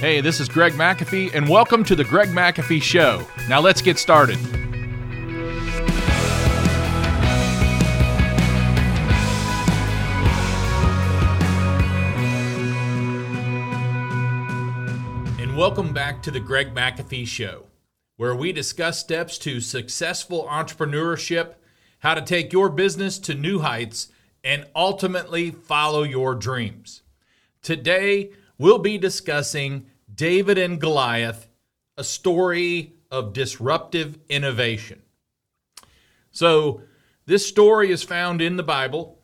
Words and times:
Hey, 0.00 0.20
this 0.20 0.38
is 0.38 0.48
Greg 0.48 0.74
McAfee, 0.74 1.34
and 1.34 1.48
welcome 1.48 1.82
to 1.82 1.96
the 1.96 2.04
Greg 2.04 2.28
McAfee 2.28 2.80
Show. 2.80 3.26
Now 3.48 3.60
let's 3.60 3.82
get 3.82 3.98
started. 3.98 4.38
And 15.40 15.56
welcome 15.56 15.92
back 15.92 16.22
to 16.22 16.30
the 16.30 16.38
Greg 16.38 16.72
McAfee 16.72 17.26
Show, 17.26 17.66
where 18.16 18.36
we 18.36 18.52
discuss 18.52 19.00
steps 19.00 19.36
to 19.38 19.60
successful 19.60 20.46
entrepreneurship, 20.48 21.54
how 21.98 22.14
to 22.14 22.22
take 22.22 22.52
your 22.52 22.68
business 22.68 23.18
to 23.18 23.34
new 23.34 23.58
heights, 23.58 24.12
and 24.44 24.64
ultimately 24.76 25.50
follow 25.50 26.04
your 26.04 26.36
dreams. 26.36 27.02
Today, 27.62 28.30
we'll 28.58 28.78
be 28.78 28.98
discussing 28.98 29.86
David 30.12 30.58
and 30.58 30.80
Goliath, 30.80 31.48
a 31.96 32.04
story 32.04 32.94
of 33.10 33.32
disruptive 33.32 34.18
innovation. 34.28 35.02
So, 36.30 36.82
this 37.26 37.46
story 37.46 37.90
is 37.90 38.02
found 38.02 38.40
in 38.40 38.56
the 38.56 38.62
Bible, 38.62 39.18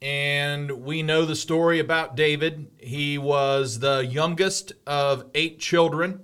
and 0.00 0.70
we 0.84 1.02
know 1.02 1.24
the 1.24 1.36
story 1.36 1.80
about 1.80 2.16
David. 2.16 2.70
He 2.78 3.18
was 3.18 3.80
the 3.80 4.06
youngest 4.06 4.72
of 4.86 5.24
eight 5.34 5.58
children. 5.58 6.20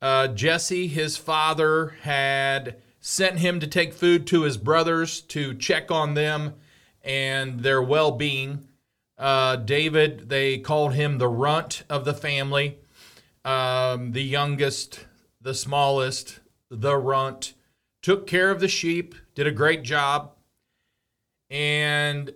Uh, 0.00 0.28
Jesse, 0.28 0.86
his 0.86 1.16
father, 1.16 1.96
had 2.02 2.76
sent 3.00 3.38
him 3.38 3.60
to 3.60 3.66
take 3.66 3.92
food 3.92 4.26
to 4.26 4.42
his 4.42 4.56
brothers 4.56 5.20
to 5.22 5.54
check 5.54 5.90
on 5.90 6.14
them 6.14 6.54
and 7.02 7.60
their 7.60 7.82
well 7.82 8.12
being. 8.12 8.65
Uh, 9.18 9.56
David, 9.56 10.28
they 10.28 10.58
called 10.58 10.94
him 10.94 11.18
the 11.18 11.28
runt 11.28 11.84
of 11.88 12.04
the 12.04 12.12
family, 12.14 12.78
um, 13.44 14.12
the 14.12 14.22
youngest, 14.22 15.06
the 15.40 15.54
smallest, 15.54 16.40
the 16.70 16.96
runt. 16.96 17.54
Took 18.02 18.26
care 18.26 18.50
of 18.50 18.60
the 18.60 18.68
sheep, 18.68 19.14
did 19.34 19.46
a 19.46 19.52
great 19.52 19.82
job. 19.82 20.32
And 21.50 22.32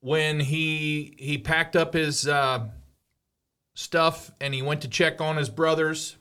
when 0.00 0.40
he 0.40 1.14
he 1.18 1.38
packed 1.38 1.76
up 1.76 1.94
his 1.94 2.26
uh, 2.26 2.68
stuff 3.74 4.30
and 4.40 4.54
he 4.54 4.62
went 4.62 4.80
to 4.82 4.88
check 4.88 5.20
on 5.20 5.36
his 5.36 5.48
brothers, 5.48 6.16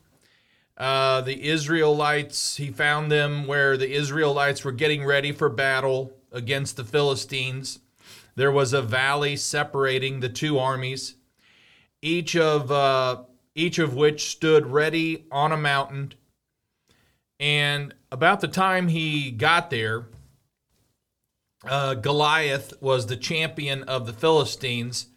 uh, 0.77 1.21
the 1.21 1.49
Israelites, 1.49 2.57
he 2.57 2.69
found 2.69 3.11
them 3.11 3.47
where 3.47 3.75
the 3.75 3.91
Israelites 3.91 4.63
were 4.63 4.71
getting 4.71 5.03
ready 5.03 5.31
for 5.31 5.49
battle 5.49 6.13
against 6.31 6.77
the 6.77 6.83
Philistines. 6.83 7.79
There 8.39 8.53
was 8.53 8.71
a 8.71 8.81
valley 8.81 9.35
separating 9.35 10.21
the 10.21 10.29
two 10.29 10.59
armies, 10.59 11.15
each 12.01 12.37
of 12.37 12.71
uh, 12.71 13.23
each 13.53 13.79
of 13.79 13.95
which 13.95 14.31
stood 14.31 14.67
ready 14.67 15.25
on 15.29 15.51
a 15.51 15.57
mountain. 15.57 16.13
And 17.37 17.93
about 18.13 18.39
the 18.39 18.47
time 18.47 18.87
he 18.87 19.29
got 19.29 19.69
there, 19.69 20.05
uh, 21.65 21.95
Goliath 21.95 22.81
was 22.81 23.07
the 23.07 23.17
champion 23.17 23.83
of 23.83 24.05
the 24.05 24.13
Philistines, 24.13 25.07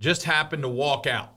just 0.00 0.24
happened 0.24 0.64
to 0.64 0.68
walk 0.68 1.06
out. 1.06 1.34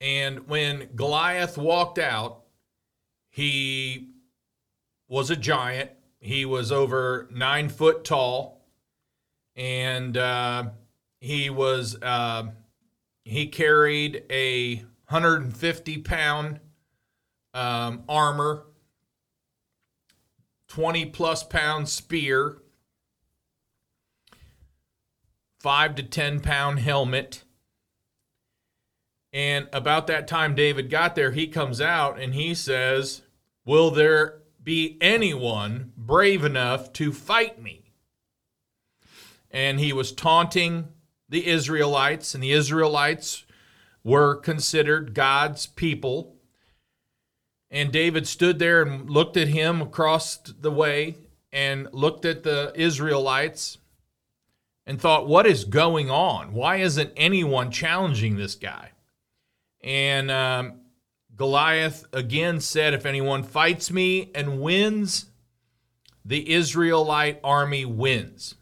And 0.00 0.48
when 0.48 0.88
Goliath 0.96 1.56
walked 1.56 2.00
out, 2.00 2.40
he 3.30 4.11
was 5.12 5.28
a 5.28 5.36
giant. 5.36 5.90
He 6.20 6.46
was 6.46 6.72
over 6.72 7.28
nine 7.30 7.68
foot 7.68 8.02
tall, 8.02 8.64
and 9.54 10.16
uh, 10.16 10.70
he 11.20 11.50
was 11.50 12.00
uh, 12.00 12.44
he 13.22 13.46
carried 13.48 14.24
a 14.30 14.76
150 14.76 15.98
pound 15.98 16.60
um, 17.52 18.04
armor, 18.08 18.64
20 20.68 21.04
plus 21.06 21.42
pound 21.42 21.90
spear, 21.90 22.62
five 25.60 25.94
to 25.96 26.02
10 26.02 26.40
pound 26.40 26.78
helmet. 26.78 27.42
And 29.30 29.68
about 29.74 30.06
that 30.06 30.26
time 30.26 30.54
David 30.54 30.88
got 30.88 31.16
there, 31.16 31.32
he 31.32 31.48
comes 31.48 31.82
out 31.82 32.18
and 32.18 32.32
he 32.32 32.54
says, 32.54 33.20
Will 33.66 33.90
there 33.90 34.41
be 34.64 34.96
anyone 35.00 35.92
brave 35.96 36.44
enough 36.44 36.92
to 36.94 37.12
fight 37.12 37.60
me. 37.60 37.92
And 39.50 39.80
he 39.80 39.92
was 39.92 40.12
taunting 40.12 40.88
the 41.28 41.46
Israelites, 41.46 42.34
and 42.34 42.42
the 42.42 42.52
Israelites 42.52 43.44
were 44.04 44.34
considered 44.34 45.14
God's 45.14 45.66
people. 45.66 46.36
And 47.70 47.92
David 47.92 48.26
stood 48.26 48.58
there 48.58 48.82
and 48.82 49.08
looked 49.08 49.36
at 49.36 49.48
him 49.48 49.80
across 49.80 50.36
the 50.36 50.70
way 50.70 51.16
and 51.52 51.88
looked 51.92 52.24
at 52.24 52.42
the 52.42 52.72
Israelites 52.74 53.78
and 54.86 55.00
thought, 55.00 55.28
What 55.28 55.46
is 55.46 55.64
going 55.64 56.10
on? 56.10 56.52
Why 56.52 56.76
isn't 56.76 57.12
anyone 57.16 57.70
challenging 57.70 58.36
this 58.36 58.54
guy? 58.54 58.90
And 59.82 60.30
um, 60.30 60.81
Goliath 61.34 62.04
again 62.12 62.60
said, 62.60 62.94
If 62.94 63.06
anyone 63.06 63.42
fights 63.42 63.90
me 63.90 64.30
and 64.34 64.60
wins, 64.60 65.26
the 66.24 66.52
Israelite 66.52 67.40
army 67.42 67.84
wins. 67.84 68.54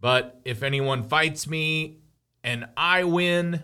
But 0.00 0.40
if 0.44 0.62
anyone 0.62 1.02
fights 1.02 1.46
me 1.48 1.98
and 2.42 2.66
I 2.76 3.04
win, 3.04 3.62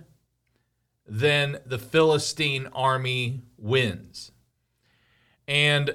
then 1.06 1.58
the 1.66 1.78
Philistine 1.78 2.66
army 2.72 3.42
wins. 3.56 4.32
And 5.46 5.94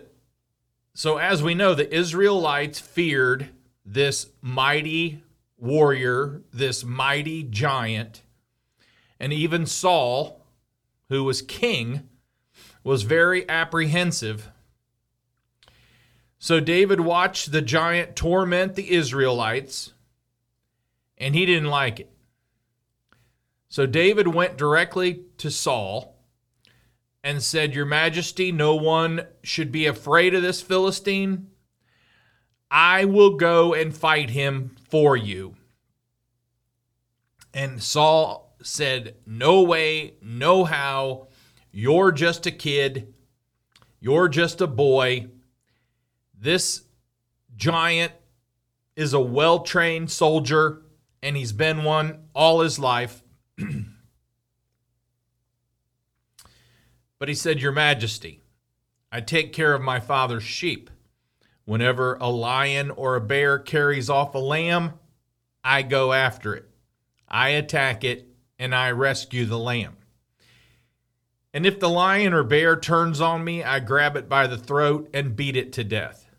so, 0.94 1.18
as 1.18 1.42
we 1.42 1.56
know, 1.56 1.74
the 1.74 1.94
Israelites 1.94 2.80
feared 2.80 3.50
this 3.86 4.28
mighty 4.42 5.24
warrior, 5.58 6.42
this 6.54 6.84
mighty 6.84 7.44
giant, 7.44 8.22
and 9.20 9.34
even 9.34 9.66
Saul 9.66 10.45
who 11.10 11.24
was 11.24 11.42
king, 11.42 12.10
was 12.84 13.04
very 13.04 13.48
apprehensive. 13.50 14.50
So 16.38 16.60
David 16.60 17.00
watched 17.02 17.52
the 17.52 17.62
giant 17.62 18.16
torment 18.16 18.76
the 18.76 18.92
Israelites, 18.92 19.94
and 21.18 21.34
he 21.34 21.46
didn't 21.46 21.70
like 21.70 22.00
it. 22.00 22.12
So 23.70 23.86
David 23.86 24.28
went 24.28 24.58
directly 24.58 25.24
to 25.38 25.50
Saul 25.50 26.16
and 27.24 27.42
said, 27.42 27.74
Your 27.74 27.86
Majesty, 27.86 28.52
no 28.52 28.76
one 28.76 29.26
should 29.44 29.72
be 29.72 29.88
afraid 29.88 30.36
of 30.36 30.44
this 30.44 30.62
Philistine. 30.62 31.48
I 32.70 33.06
will 33.06 33.36
go 33.36 33.74
and 33.74 33.96
fight 33.96 34.30
him 34.30 34.76
for 34.90 35.18
you. 35.18 35.56
And 37.54 37.82
Saul 37.82 38.45
said, 38.66 39.16
No 39.26 39.62
way, 39.62 40.16
no 40.22 40.66
how. 40.66 41.28
You're 41.72 42.12
just 42.12 42.46
a 42.46 42.52
kid. 42.52 43.14
You're 44.00 44.28
just 44.28 44.62
a 44.62 44.68
boy. 44.68 45.28
This 46.38 46.84
giant 47.56 48.14
is 48.96 49.14
a 49.14 49.20
well 49.20 49.60
trained 49.60 50.12
soldier, 50.12 50.82
and 51.22 51.38
he's 51.38 51.54
been 51.54 51.84
one 51.84 52.26
all 52.34 52.62
his 52.62 52.80
life. 52.80 53.24
but 57.20 57.30
he 57.30 57.36
said, 57.36 57.62
Your 57.62 57.72
Majesty, 57.72 58.42
I 59.12 59.22
take 59.22 59.54
care 59.54 59.74
of 59.74 59.82
my 59.82 60.00
father's 60.00 60.44
sheep. 60.44 60.90
Whenever 61.66 62.16
a 62.16 62.30
lion 62.30 62.92
or 62.92 63.16
a 63.16 63.22
bear 63.22 63.58
carries 63.58 64.08
off 64.10 64.36
a 64.36 64.40
lamb, 64.40 64.94
I 65.64 65.82
go 65.82 66.14
after 66.14 66.54
it. 66.54 66.70
I 67.28 67.50
attack 67.50 68.04
it 68.04 68.35
and 68.58 68.74
I 68.74 68.92
rescue 68.92 69.46
the 69.46 69.60
lamb. 69.60 69.98
And 71.54 71.66
if 71.66 71.80
the 71.80 71.90
lion 71.90 72.34
or 72.34 72.44
bear 72.44 72.76
turns 72.78 73.22
on 73.22 73.44
me, 73.44 73.64
I 73.64 73.80
grab 73.80 74.18
it 74.18 74.28
by 74.28 74.48
the 74.48 74.58
throat 74.58 75.10
and 75.14 75.36
beat 75.36 75.56
it 75.56 75.72
to 75.74 75.84
death. 75.84 76.30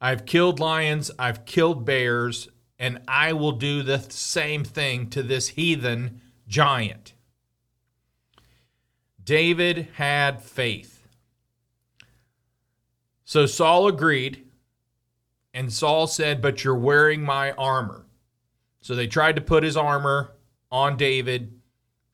I've 0.00 0.26
killed 0.26 0.60
lions, 0.60 1.10
I've 1.18 1.44
killed 1.44 1.84
bears, 1.84 2.48
and 2.78 3.00
I 3.06 3.32
will 3.32 3.52
do 3.52 3.82
the 3.82 4.00
same 4.00 4.64
thing 4.64 5.08
to 5.10 5.22
this 5.22 5.48
heathen 5.48 6.20
giant. 6.48 7.14
David 9.22 9.88
had 9.94 10.42
faith. 10.42 11.06
So 13.24 13.46
Saul 13.46 13.88
agreed, 13.88 14.46
and 15.54 15.72
Saul 15.72 16.06
said, 16.06 16.42
But 16.42 16.64
you're 16.64 16.74
wearing 16.74 17.22
my 17.22 17.52
armor. 17.52 18.04
So 18.80 18.94
they 18.94 19.06
tried 19.06 19.36
to 19.36 19.42
put 19.42 19.62
his 19.62 19.76
armor 19.76 20.33
on 20.74 20.96
David. 20.96 21.60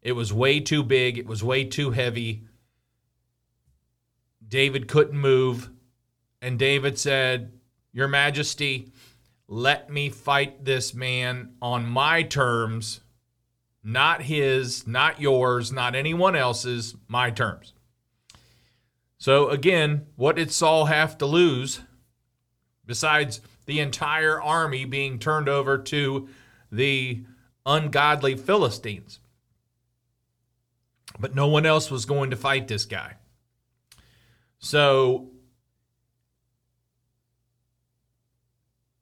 It 0.02 0.12
was 0.12 0.34
way 0.34 0.60
too 0.60 0.82
big, 0.82 1.16
it 1.16 1.26
was 1.26 1.42
way 1.42 1.64
too 1.64 1.92
heavy. 1.92 2.42
David 4.46 4.86
couldn't 4.86 5.18
move. 5.18 5.70
And 6.42 6.58
David 6.58 6.98
said, 6.98 7.52
Your 7.92 8.06
Majesty, 8.06 8.92
let 9.48 9.88
me 9.88 10.10
fight 10.10 10.64
this 10.64 10.92
man 10.92 11.54
on 11.62 11.86
my 11.86 12.22
terms, 12.22 13.00
not 13.82 14.22
his, 14.22 14.86
not 14.86 15.20
yours, 15.22 15.72
not 15.72 15.94
anyone 15.94 16.36
else's, 16.36 16.94
my 17.08 17.30
terms. 17.30 17.72
So 19.16 19.48
again, 19.48 20.06
what 20.16 20.36
did 20.36 20.52
Saul 20.52 20.84
have 20.84 21.16
to 21.18 21.26
lose 21.26 21.80
besides 22.84 23.40
the 23.64 23.80
entire 23.80 24.40
army 24.40 24.84
being 24.84 25.18
turned 25.18 25.48
over 25.48 25.78
to 25.78 26.28
the 26.70 27.24
ungodly 27.66 28.36
Philistines? 28.36 29.20
But 31.18 31.34
no 31.34 31.48
one 31.48 31.66
else 31.66 31.90
was 31.90 32.04
going 32.04 32.30
to 32.30 32.36
fight 32.36 32.68
this 32.68 32.84
guy. 32.84 33.14
So 34.58 35.30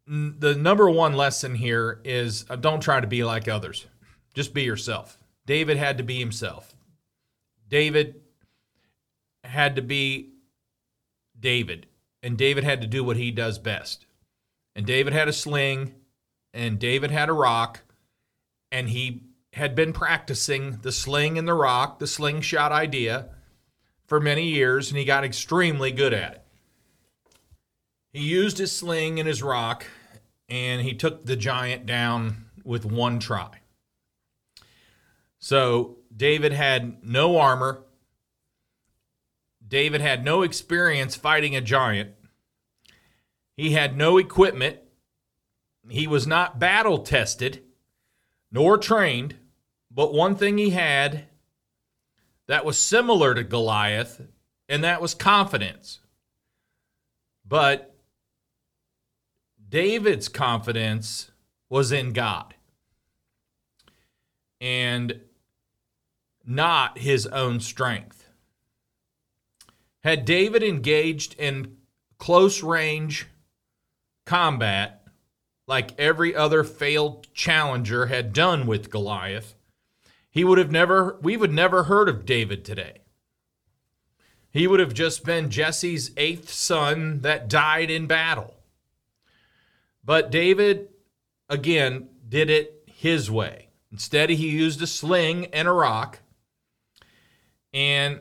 the 0.08 0.54
number 0.54 0.88
one 0.88 1.12
lesson 1.12 1.54
here 1.54 2.00
is 2.02 2.46
uh, 2.48 2.56
don't 2.56 2.80
try 2.80 2.98
to 3.00 3.06
be 3.06 3.24
like 3.24 3.46
others. 3.46 3.86
Just 4.32 4.54
be 4.54 4.62
yourself. 4.62 5.18
David 5.44 5.76
had 5.76 5.98
to 5.98 6.04
be 6.04 6.18
himself. 6.18 6.74
David 7.68 8.22
had 9.44 9.76
to 9.76 9.82
be 9.82 10.30
David, 11.38 11.86
and 12.22 12.38
David 12.38 12.64
had 12.64 12.80
to 12.80 12.86
do 12.86 13.04
what 13.04 13.16
he 13.16 13.30
does 13.30 13.58
best. 13.58 14.06
And 14.74 14.86
David 14.86 15.12
had 15.12 15.28
a 15.28 15.32
sling, 15.32 15.94
and 16.54 16.78
David 16.78 17.10
had 17.10 17.28
a 17.28 17.34
rock, 17.34 17.82
and 18.70 18.90
he 18.90 19.22
had 19.54 19.74
been 19.74 19.92
practicing 19.92 20.78
the 20.82 20.92
sling 20.92 21.38
and 21.38 21.48
the 21.48 21.54
rock, 21.54 21.98
the 21.98 22.06
slingshot 22.06 22.72
idea, 22.72 23.30
for 24.06 24.20
many 24.20 24.44
years, 24.44 24.90
and 24.90 24.98
he 24.98 25.04
got 25.04 25.24
extremely 25.24 25.90
good 25.90 26.14
at 26.14 26.34
it. 26.34 26.44
He 28.12 28.20
used 28.20 28.58
his 28.58 28.72
sling 28.72 29.18
and 29.18 29.28
his 29.28 29.42
rock 29.42 29.86
and 30.48 30.80
he 30.80 30.94
took 30.94 31.26
the 31.26 31.36
giant 31.36 31.84
down 31.84 32.46
with 32.64 32.84
one 32.84 33.18
try. 33.18 33.60
So 35.38 35.98
David 36.14 36.52
had 36.52 37.04
no 37.04 37.38
armor. 37.38 37.84
David 39.66 40.00
had 40.00 40.24
no 40.24 40.42
experience 40.42 41.16
fighting 41.16 41.54
a 41.54 41.60
giant. 41.60 42.12
He 43.56 43.72
had 43.72 43.96
no 43.96 44.16
equipment. 44.16 44.78
He 45.88 46.06
was 46.06 46.26
not 46.26 46.58
battle 46.58 46.98
tested 46.98 47.62
nor 48.50 48.78
trained. 48.78 49.36
But 49.90 50.12
one 50.12 50.36
thing 50.36 50.58
he 50.58 50.70
had 50.70 51.24
that 52.46 52.64
was 52.64 52.78
similar 52.78 53.34
to 53.34 53.44
Goliath, 53.44 54.22
and 54.68 54.82
that 54.84 55.00
was 55.02 55.14
confidence. 55.14 56.00
But 57.46 57.94
David's 59.68 60.28
confidence 60.28 61.30
was 61.68 61.92
in 61.92 62.12
God 62.12 62.54
and 64.60 65.20
not 66.44 66.98
his 66.98 67.26
own 67.26 67.60
strength. 67.60 68.28
Had 70.02 70.24
David 70.24 70.62
engaged 70.62 71.34
in 71.38 71.76
close 72.18 72.62
range 72.62 73.26
combat 74.24 74.97
like 75.68 75.96
every 76.00 76.34
other 76.34 76.64
failed 76.64 77.32
challenger 77.34 78.06
had 78.06 78.32
done 78.32 78.66
with 78.66 78.90
Goliath, 78.90 79.54
he 80.30 80.42
would 80.42 80.58
have 80.58 80.72
never 80.72 81.18
we 81.22 81.36
would 81.36 81.52
never 81.52 81.84
heard 81.84 82.08
of 82.08 82.26
David 82.26 82.64
today. 82.64 83.02
He 84.50 84.66
would 84.66 84.80
have 84.80 84.94
just 84.94 85.24
been 85.24 85.50
Jesse's 85.50 86.10
eighth 86.16 86.50
son 86.50 87.20
that 87.20 87.48
died 87.48 87.90
in 87.90 88.06
battle. 88.06 88.56
But 90.02 90.30
David, 90.30 90.88
again, 91.50 92.08
did 92.26 92.48
it 92.48 92.82
his 92.86 93.30
way. 93.30 93.68
Instead, 93.92 94.30
he 94.30 94.48
used 94.48 94.80
a 94.80 94.86
sling 94.86 95.46
and 95.46 95.68
a 95.68 95.72
rock. 95.72 96.20
And, 97.74 98.20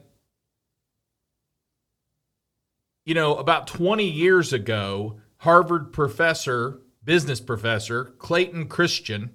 you 3.05 3.13
know, 3.13 3.35
about 3.38 3.67
20 3.67 4.03
years 4.03 4.51
ago, 4.51 5.21
Harvard 5.38 5.93
professor, 5.93 6.81
business 7.07 7.39
professor, 7.39 8.13
Clayton 8.19 8.68
Christensen 8.68 9.31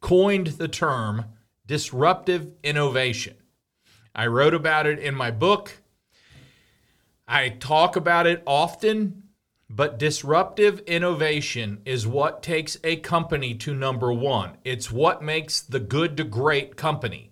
coined 0.00 0.48
the 0.48 0.66
term 0.66 1.26
disruptive 1.66 2.48
innovation. 2.64 3.36
I 4.12 4.26
wrote 4.26 4.54
about 4.54 4.86
it 4.86 4.98
in 4.98 5.14
my 5.14 5.30
book. 5.30 5.82
I 7.28 7.50
talk 7.50 7.94
about 7.94 8.26
it 8.26 8.42
often 8.44 9.24
but 9.72 10.00
disruptive 10.00 10.80
innovation 10.80 11.80
is 11.84 12.04
what 12.04 12.42
takes 12.42 12.76
a 12.82 12.96
company 12.96 13.54
to 13.54 13.72
number 13.72 14.12
one. 14.12 14.56
It's 14.64 14.90
what 14.90 15.22
makes 15.22 15.60
the 15.60 15.78
good 15.78 16.16
to 16.16 16.24
great 16.24 16.74
company. 16.74 17.30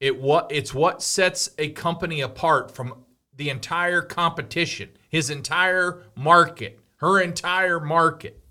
It 0.00 0.20
what 0.20 0.50
it's 0.50 0.74
what 0.74 1.02
sets 1.02 1.50
a 1.56 1.68
company 1.68 2.20
apart 2.20 2.72
from 2.72 3.04
the 3.32 3.48
entire 3.48 4.02
competition, 4.02 4.88
his 5.08 5.30
entire 5.30 6.02
market, 6.16 6.80
her 6.96 7.20
entire 7.20 7.78
market. 7.78 8.42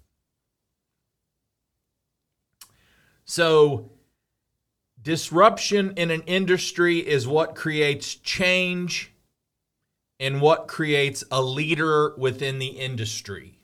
So 3.25 3.91
disruption 5.01 5.93
in 5.97 6.11
an 6.11 6.21
industry 6.21 6.99
is 6.99 7.27
what 7.27 7.55
creates 7.55 8.15
change 8.15 9.11
and 10.19 10.41
what 10.41 10.67
creates 10.67 11.23
a 11.31 11.41
leader 11.41 12.15
within 12.17 12.59
the 12.59 12.67
industry. 12.67 13.59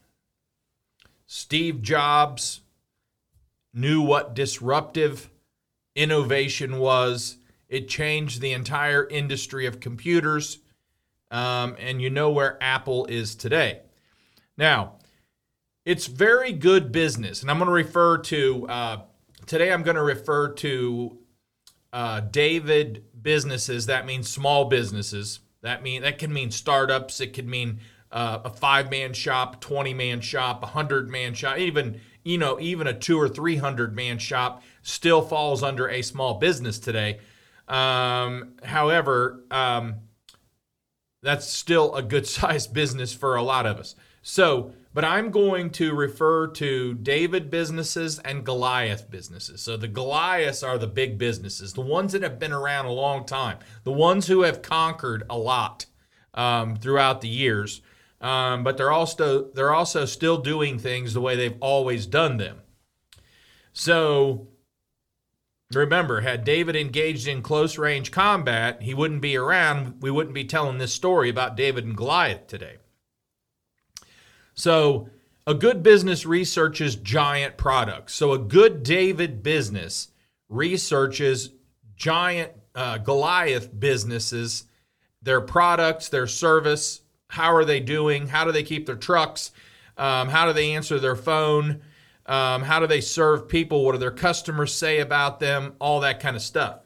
Steve 1.25 1.81
Jobs 1.81 2.62
knew 3.74 4.02
what 4.02 4.34
disruptive 4.34 5.30
innovation 5.96 6.80
was. 6.80 7.38
It 7.69 7.88
changed 7.88 8.42
the 8.42 8.52
entire 8.52 9.08
industry 9.08 9.66
of 9.66 9.80
computers, 9.80 10.58
um, 11.30 11.78
and 11.80 12.02
you 12.02 12.10
know 12.10 12.31
where 12.31 12.62
Apple 12.62 13.06
is 13.06 13.36
today. 13.36 13.80
Now, 14.58 14.96
it's 15.86 16.08
very 16.08 16.52
good 16.52 16.92
business, 16.92 17.42
and 17.42 17.50
I'm 17.50 17.58
going 17.58 17.68
to 17.68 17.74
refer 17.74 18.18
to 18.18 18.68
uh, 18.68 18.98
today. 19.45 19.71
I'm 19.71 19.83
going 19.83 19.95
to 19.95 20.03
refer 20.03 20.53
to 20.53 21.17
uh, 21.93 22.19
David 22.21 23.05
businesses. 23.21 23.85
That 23.88 24.05
means 24.05 24.29
small 24.29 24.65
businesses 24.65 25.39
that 25.61 25.83
mean 25.83 26.01
that 26.01 26.17
can 26.17 26.33
mean 26.33 26.51
startups. 26.51 27.21
It 27.21 27.33
could 27.33 27.47
mean 27.47 27.79
uh, 28.11 28.39
a 28.45 28.49
five 28.49 28.89
man 28.89 29.13
shop, 29.13 29.61
twenty 29.61 29.93
man 29.93 30.21
shop, 30.21 30.63
a 30.63 30.67
hundred 30.67 31.09
man 31.09 31.33
shop, 31.33 31.57
even 31.57 32.01
you 32.23 32.38
know 32.38 32.59
even 32.59 32.88
a 32.88 32.93
two 32.93 33.19
or 33.19 33.29
three 33.29 33.57
hundred 33.57 33.95
man 33.95 34.17
shop 34.17 34.63
still 34.81 35.21
falls 35.21 35.62
under 35.63 35.88
a 35.88 36.01
small 36.01 36.36
business 36.36 36.79
today. 36.79 37.19
Um, 37.67 38.55
however, 38.63 39.43
um, 39.51 39.95
that's 41.21 41.48
still 41.48 41.95
a 41.95 42.01
good 42.01 42.27
sized 42.27 42.74
business 42.74 43.13
for 43.13 43.36
a 43.36 43.43
lot 43.43 43.65
of 43.65 43.77
us. 43.77 43.95
So 44.24 44.74
but 44.93 45.05
I'm 45.05 45.31
going 45.31 45.69
to 45.71 45.93
refer 45.93 46.48
to 46.48 46.93
David 46.95 47.50
businesses 47.50 48.19
and 48.19 48.45
Goliath 48.45 49.10
businesses. 49.10 49.62
So 49.62 49.77
the 49.77 49.88
Goliaths 49.88 50.63
are 50.63 50.77
the 50.77 50.88
big 50.88 51.17
businesses, 51.17 51.74
the 51.74 51.81
ones 51.81 52.12
that 52.12 52.24
have 52.24 52.39
been 52.39 52.51
around 52.51 52.86
a 52.86 52.91
long 52.91 53.25
time, 53.25 53.60
the 53.83 53.91
ones 53.91 54.27
who 54.27 54.41
have 54.41 54.62
conquered 54.62 55.24
a 55.29 55.38
lot 55.38 55.86
um, 56.33 56.75
throughout 56.75 57.21
the 57.21 57.29
years. 57.29 57.81
Um, 58.19 58.63
but 58.63 58.77
they're 58.77 58.91
also 58.91 59.50
they're 59.53 59.74
also 59.74 60.05
still 60.05 60.38
doing 60.38 60.77
things 60.77 61.13
the 61.13 61.21
way 61.21 61.36
they've 61.36 61.57
always 61.60 62.05
done 62.05 62.38
them. 62.38 62.62
So 63.74 64.50
remember, 65.74 66.21
had 66.21 66.43
David 66.43 66.75
engaged 66.75 67.27
in 67.27 67.41
close 67.41 67.79
range 67.79 68.12
combat, 68.12 68.83
he 68.83 68.93
wouldn't 68.93 69.21
be 69.21 69.36
around. 69.36 70.01
We 70.01 70.12
wouldn't 70.12 70.36
be 70.36 70.45
telling 70.45 70.77
this 70.77 70.93
story 70.93 71.29
about 71.29 71.55
David 71.55 71.83
and 71.83 71.98
Goliath 71.98 72.45
today. 72.45 72.77
So, 74.53 75.10
a 75.48 75.53
good 75.53 75.81
business 75.81 76.25
researches 76.25 76.96
giant 76.96 77.58
products. 77.58 78.13
So, 78.13 78.31
a 78.31 78.38
good 78.38 78.84
David 78.84 79.41
business 79.43 80.10
researches 80.50 81.51
giant 81.96 82.51
uh, 82.75 82.98
Goliath 82.98 83.77
businesses, 83.79 84.65
their 85.22 85.41
products, 85.41 86.10
their 86.10 86.27
service. 86.27 87.01
How 87.27 87.53
are 87.53 87.65
they 87.65 87.79
doing? 87.79 88.27
How 88.27 88.43
do 88.43 88.51
they 88.51 88.63
keep 88.63 88.86
their 88.86 88.96
trucks? 88.96 89.51
Um, 89.98 90.29
how 90.29 90.46
do 90.46 90.53
they 90.53 90.72
answer 90.74 91.00
their 91.00 91.15
phone? 91.15 91.81
Um, 92.25 92.63
how 92.63 92.79
do 92.79 92.88
they 92.88 93.01
serve 93.01 93.48
people? 93.48 93.84
What 93.84 93.93
do 93.93 93.98
their 93.98 94.12
customers 94.12 94.74
say 94.74 95.00
about 95.00 95.39
them? 95.39 95.74
All 95.79 96.00
that 96.01 96.20
kind 96.20 96.36
of 96.36 96.41
stuff. 96.41 96.79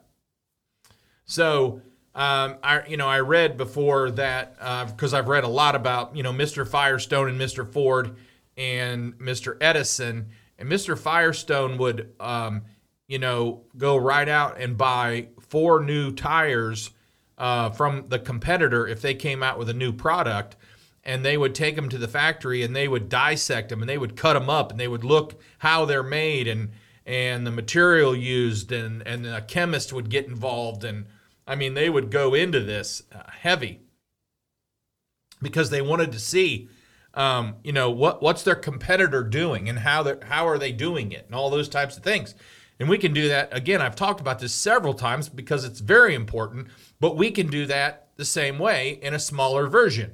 So, 1.26 1.82
um, 2.16 2.56
I 2.64 2.88
you 2.88 2.96
know 2.96 3.08
I 3.08 3.20
read 3.20 3.58
before 3.58 4.10
that 4.12 4.58
because 4.92 5.14
uh, 5.14 5.18
I've 5.18 5.28
read 5.28 5.44
a 5.44 5.50
lot 5.50 5.76
about 5.76 6.16
you 6.16 6.24
know 6.24 6.32
Mr. 6.32 6.66
Firestone 6.66 7.28
and 7.28 7.40
Mr. 7.40 7.70
Ford 7.70 8.16
and 8.56 9.18
Mr. 9.20 9.58
Edison 9.60 10.30
and 10.58 10.70
Mr. 10.70 10.98
Firestone 10.98 11.78
would 11.78 12.14
um, 12.22 12.62
you 13.08 13.20
know 13.20 13.66
go 13.78 13.98
right 13.98 14.30
out 14.30 14.60
and 14.60 14.78
buy 14.78 15.28
four 15.42 15.84
new 15.84 16.14
tires 16.14 16.92
uh, 17.38 17.70
from 17.72 18.06
the 18.08 18.18
competitor 18.18 18.88
if 18.88 19.02
they 19.02 19.14
came 19.14 19.44
out 19.44 19.60
with 19.60 19.68
a 19.68 19.74
new 19.74 19.92
product 19.92 20.56
and 21.04 21.24
they 21.24 21.36
would 21.38 21.54
take 21.54 21.76
them 21.76 21.90
to 21.90 21.98
the 21.98 22.08
factory 22.08 22.64
and 22.64 22.74
they 22.74 22.88
would 22.88 23.10
dissect 23.10 23.70
them 23.70 23.82
and 23.82 23.90
they 23.90 23.98
would 23.98 24.16
cut 24.16 24.34
them 24.34 24.50
up 24.50 24.72
and 24.72 24.80
they 24.80 24.88
would 24.88 25.04
look 25.04 25.40
how 25.58 25.84
they're 25.84 26.02
made 26.02 26.48
and 26.48 26.70
and 27.06 27.46
the 27.46 27.52
material 27.52 28.16
used 28.16 28.72
and 28.72 29.06
and 29.06 29.26
a 29.26 29.42
chemist 29.42 29.92
would 29.92 30.10
get 30.10 30.28
involved 30.28 30.86
and 30.86 31.06
I 31.48 31.56
mean 31.56 31.74
they 31.74 31.90
would 31.90 32.12
go 32.12 32.34
into 32.34 32.60
this 32.60 33.04
uh, 33.14 33.24
heavy 33.40 33.82
because 35.42 35.70
they 35.70 35.82
wanted 35.82 36.12
to 36.12 36.20
see 36.20 36.70
um, 37.14 37.56
you 37.64 37.72
know 37.72 37.90
what 37.90 38.22
what's 38.22 38.44
their 38.44 38.56
competitor 38.56 39.24
doing 39.24 39.70
and 39.70 39.80
how 39.80 40.04
they 40.04 40.16
how 40.24 40.48
are 40.48 40.58
they 40.58 40.72
doing 40.72 41.12
it 41.12 41.26
and 41.26 41.36
all 41.36 41.50
those 41.50 41.70
types 41.70 41.98
of 41.98 42.04
things 42.04 42.36
and 42.80 42.90
we 42.90 42.98
can 42.98 43.14
do 43.14 43.28
that 43.28 43.56
again 43.56 43.82
I've 43.82 43.96
talked 43.96 44.20
about 44.20 44.40
this 44.40 44.54
several 44.54 44.94
times 44.94 45.30
because 45.30 45.64
it's 45.64 45.80
very 45.80 46.16
important 46.16 46.68
but 47.00 47.16
we 47.16 47.32
can 47.32 47.48
do 47.48 47.66
that 47.68 48.10
the 48.18 48.26
same 48.26 48.60
way 48.60 49.00
in 49.02 49.14
a 49.14 49.20
smaller 49.20 49.68
version 49.68 50.14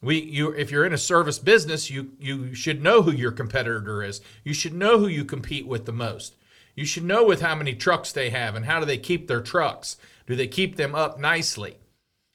we 0.00 0.20
you 0.20 0.50
if 0.52 0.70
you're 0.70 0.86
in 0.86 0.92
a 0.92 0.98
service 0.98 1.38
business, 1.38 1.90
you 1.90 2.12
you 2.20 2.54
should 2.54 2.82
know 2.82 3.02
who 3.02 3.10
your 3.10 3.32
competitor 3.32 4.02
is. 4.02 4.20
You 4.44 4.54
should 4.54 4.74
know 4.74 4.98
who 4.98 5.08
you 5.08 5.24
compete 5.24 5.66
with 5.66 5.86
the 5.86 5.92
most. 5.92 6.36
You 6.76 6.84
should 6.84 7.04
know 7.04 7.24
with 7.24 7.40
how 7.40 7.56
many 7.56 7.74
trucks 7.74 8.12
they 8.12 8.30
have 8.30 8.54
and 8.54 8.64
how 8.64 8.78
do 8.78 8.86
they 8.86 8.98
keep 8.98 9.26
their 9.26 9.40
trucks? 9.40 9.96
Do 10.28 10.36
they 10.36 10.46
keep 10.46 10.76
them 10.76 10.94
up 10.94 11.18
nicely? 11.18 11.78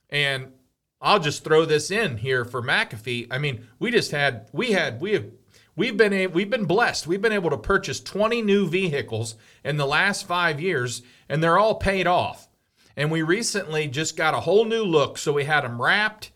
And 0.10 0.52
I'll 1.00 1.20
just 1.20 1.44
throw 1.44 1.64
this 1.64 1.92
in 1.92 2.18
here 2.18 2.44
for 2.44 2.60
McAfee. 2.60 3.28
I 3.30 3.38
mean, 3.38 3.68
we 3.78 3.92
just 3.92 4.10
had 4.10 4.50
we 4.52 4.72
had 4.72 5.00
we 5.00 5.14
have 5.14 5.28
we've 5.76 5.96
been 5.96 6.12
a, 6.12 6.26
we've 6.28 6.50
been 6.50 6.66
blessed. 6.66 7.06
We've 7.06 7.22
been 7.22 7.32
able 7.32 7.52
to 7.52 7.58
purchase 7.58 8.00
20 8.00 8.42
new 8.42 8.68
vehicles 8.68 9.36
in 9.64 9.78
the 9.78 9.86
last 9.86 10.26
5 10.26 10.60
years 10.60 11.04
and 11.30 11.44
they're 11.44 11.60
all 11.60 11.76
paid 11.76 12.08
off. 12.08 12.50
And 12.98 13.12
we 13.12 13.22
recently 13.22 13.88
just 13.88 14.18
got 14.18 14.34
a 14.34 14.40
whole 14.40 14.66
new 14.66 14.84
look, 14.84 15.20
so 15.20 15.32
we 15.32 15.44
had 15.44 15.62
them 15.62 15.80
wrapped 15.80 16.32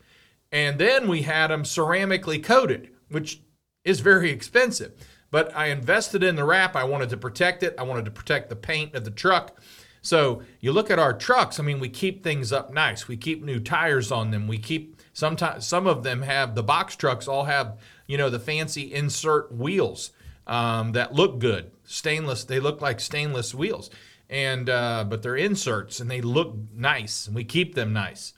and 0.52 0.78
then 0.78 1.08
we 1.08 1.22
had 1.22 1.48
them 1.48 1.64
ceramically 1.64 2.42
coated, 2.42 2.90
which 3.08 3.42
is 3.84 3.98
very 3.98 4.30
expensive. 4.30 4.92
But 5.32 5.54
I 5.56 5.66
invested 5.66 6.22
in 6.22 6.36
the 6.36 6.44
wrap. 6.44 6.76
I 6.76 6.84
wanted 6.84 7.10
to 7.10 7.16
protect 7.16 7.64
it. 7.64 7.74
I 7.78 7.82
wanted 7.82 8.04
to 8.04 8.12
protect 8.12 8.48
the 8.48 8.56
paint 8.56 8.94
of 8.94 9.04
the 9.04 9.10
truck. 9.10 9.60
So 10.02 10.42
you 10.60 10.72
look 10.72 10.90
at 10.90 10.98
our 10.98 11.12
trucks. 11.12 11.58
I 11.58 11.62
mean, 11.62 11.80
we 11.80 11.88
keep 11.88 12.22
things 12.22 12.52
up 12.52 12.72
nice. 12.72 13.08
We 13.08 13.16
keep 13.16 13.42
new 13.42 13.60
tires 13.60 14.10
on 14.12 14.30
them. 14.30 14.46
We 14.48 14.58
keep 14.58 15.00
sometimes 15.12 15.66
some 15.66 15.86
of 15.86 16.02
them 16.02 16.22
have 16.22 16.54
the 16.54 16.62
box 16.62 16.96
trucks 16.96 17.26
all 17.26 17.44
have 17.44 17.78
you 18.06 18.16
know 18.16 18.30
the 18.30 18.38
fancy 18.38 18.92
insert 18.92 19.52
wheels 19.52 20.12
um, 20.46 20.92
that 20.92 21.14
look 21.14 21.38
good, 21.38 21.70
stainless. 21.84 22.44
They 22.44 22.60
look 22.60 22.80
like 22.80 23.00
stainless 23.00 23.54
wheels, 23.54 23.90
and 24.30 24.68
uh, 24.70 25.04
but 25.08 25.22
they're 25.22 25.36
inserts 25.36 26.00
and 26.00 26.10
they 26.10 26.20
look 26.20 26.56
nice, 26.74 27.26
and 27.26 27.36
we 27.36 27.44
keep 27.44 27.74
them 27.74 27.92
nice. 27.92 28.32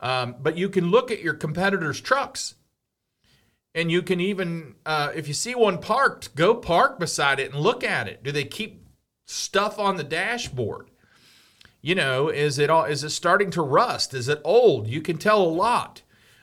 Um, 0.00 0.36
but 0.40 0.58
you 0.58 0.68
can 0.68 0.90
look 0.90 1.10
at 1.10 1.22
your 1.22 1.34
competitors' 1.34 2.00
trucks. 2.00 2.54
And 3.76 3.90
you 3.90 4.02
can 4.02 4.20
even, 4.20 4.76
uh, 4.86 5.10
if 5.16 5.26
you 5.26 5.34
see 5.34 5.56
one 5.56 5.78
parked, 5.78 6.36
go 6.36 6.54
park 6.54 7.00
beside 7.00 7.40
it 7.40 7.52
and 7.52 7.60
look 7.60 7.82
at 7.82 8.06
it. 8.06 8.22
Do 8.22 8.30
they 8.30 8.44
keep 8.44 8.86
stuff 9.26 9.80
on 9.80 9.96
the 9.96 10.04
dashboard? 10.04 10.90
You 11.84 11.94
know, 11.94 12.30
is 12.30 12.58
it 12.58 12.70
all? 12.70 12.84
Is 12.84 13.04
it 13.04 13.10
starting 13.10 13.50
to 13.50 13.60
rust? 13.60 14.14
Is 14.14 14.26
it 14.26 14.40
old? 14.42 14.88
You 14.88 15.02
can 15.02 15.18
tell 15.18 15.42
a 15.42 15.44
lot 15.44 16.00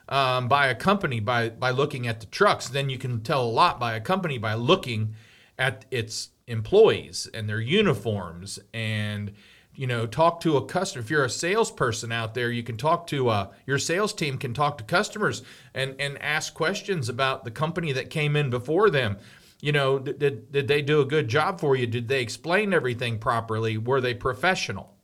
um, 0.08 0.48
by 0.48 0.68
a 0.68 0.76
company 0.76 1.20
by 1.20 1.50
by 1.50 1.72
looking 1.72 2.08
at 2.08 2.20
the 2.20 2.28
trucks. 2.28 2.70
Then 2.70 2.92
you 2.92 3.00
can 3.00 3.22
tell 3.22 3.44
a 3.44 3.50
lot 3.50 3.80
by 3.80 3.96
a 3.96 4.00
company 4.00 4.38
by 4.38 4.54
looking 4.54 5.16
at 5.58 5.86
its 5.90 6.30
employees 6.46 7.28
and 7.34 7.50
their 7.50 7.60
uniforms 7.60 8.60
and 8.72 9.32
you 9.74 9.88
know 9.88 10.06
talk 10.06 10.42
to 10.42 10.58
a 10.58 10.66
customer 10.66 11.04
if 11.04 11.10
you're 11.10 11.26
a 11.26 11.30
salesperson 11.30 12.12
out 12.12 12.36
there 12.36 12.52
you 12.52 12.62
can 12.62 12.78
talk 12.78 13.08
to 13.08 13.30
uh, 13.30 13.48
your 13.66 13.80
sales 13.80 14.14
team 14.14 14.38
can 14.38 14.54
talk 14.54 14.78
to 14.78 14.84
customers 14.84 15.42
and 15.74 15.96
and 16.00 16.22
ask 16.22 16.54
questions 16.54 17.10
about 17.10 17.46
the 17.46 17.52
company 17.52 17.92
that 17.92 18.12
came 18.12 18.36
in 18.36 18.52
before 18.52 18.92
them 18.92 19.18
you 19.60 19.72
know 19.72 19.98
did, 19.98 20.52
did 20.52 20.68
they 20.68 20.82
do 20.82 21.00
a 21.02 21.06
good 21.06 21.28
job 21.28 21.60
for 21.60 21.76
you 21.76 21.88
did 21.88 22.08
they 22.08 22.22
explain 22.22 22.74
everything 22.74 23.18
properly 23.18 23.78
were 23.78 24.02
they 24.02 24.14
professional 24.14 24.98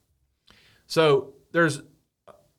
so 0.88 1.34
there's 1.52 1.82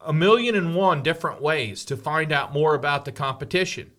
a 0.01 0.13
million 0.13 0.55
and 0.55 0.77
one 0.77 1.03
different 1.03 1.43
ways 1.43 1.85
to 1.85 1.97
find 1.97 2.31
out 2.31 2.53
more 2.53 2.75
about 2.75 3.05
the 3.05 3.13
competition 3.13 3.91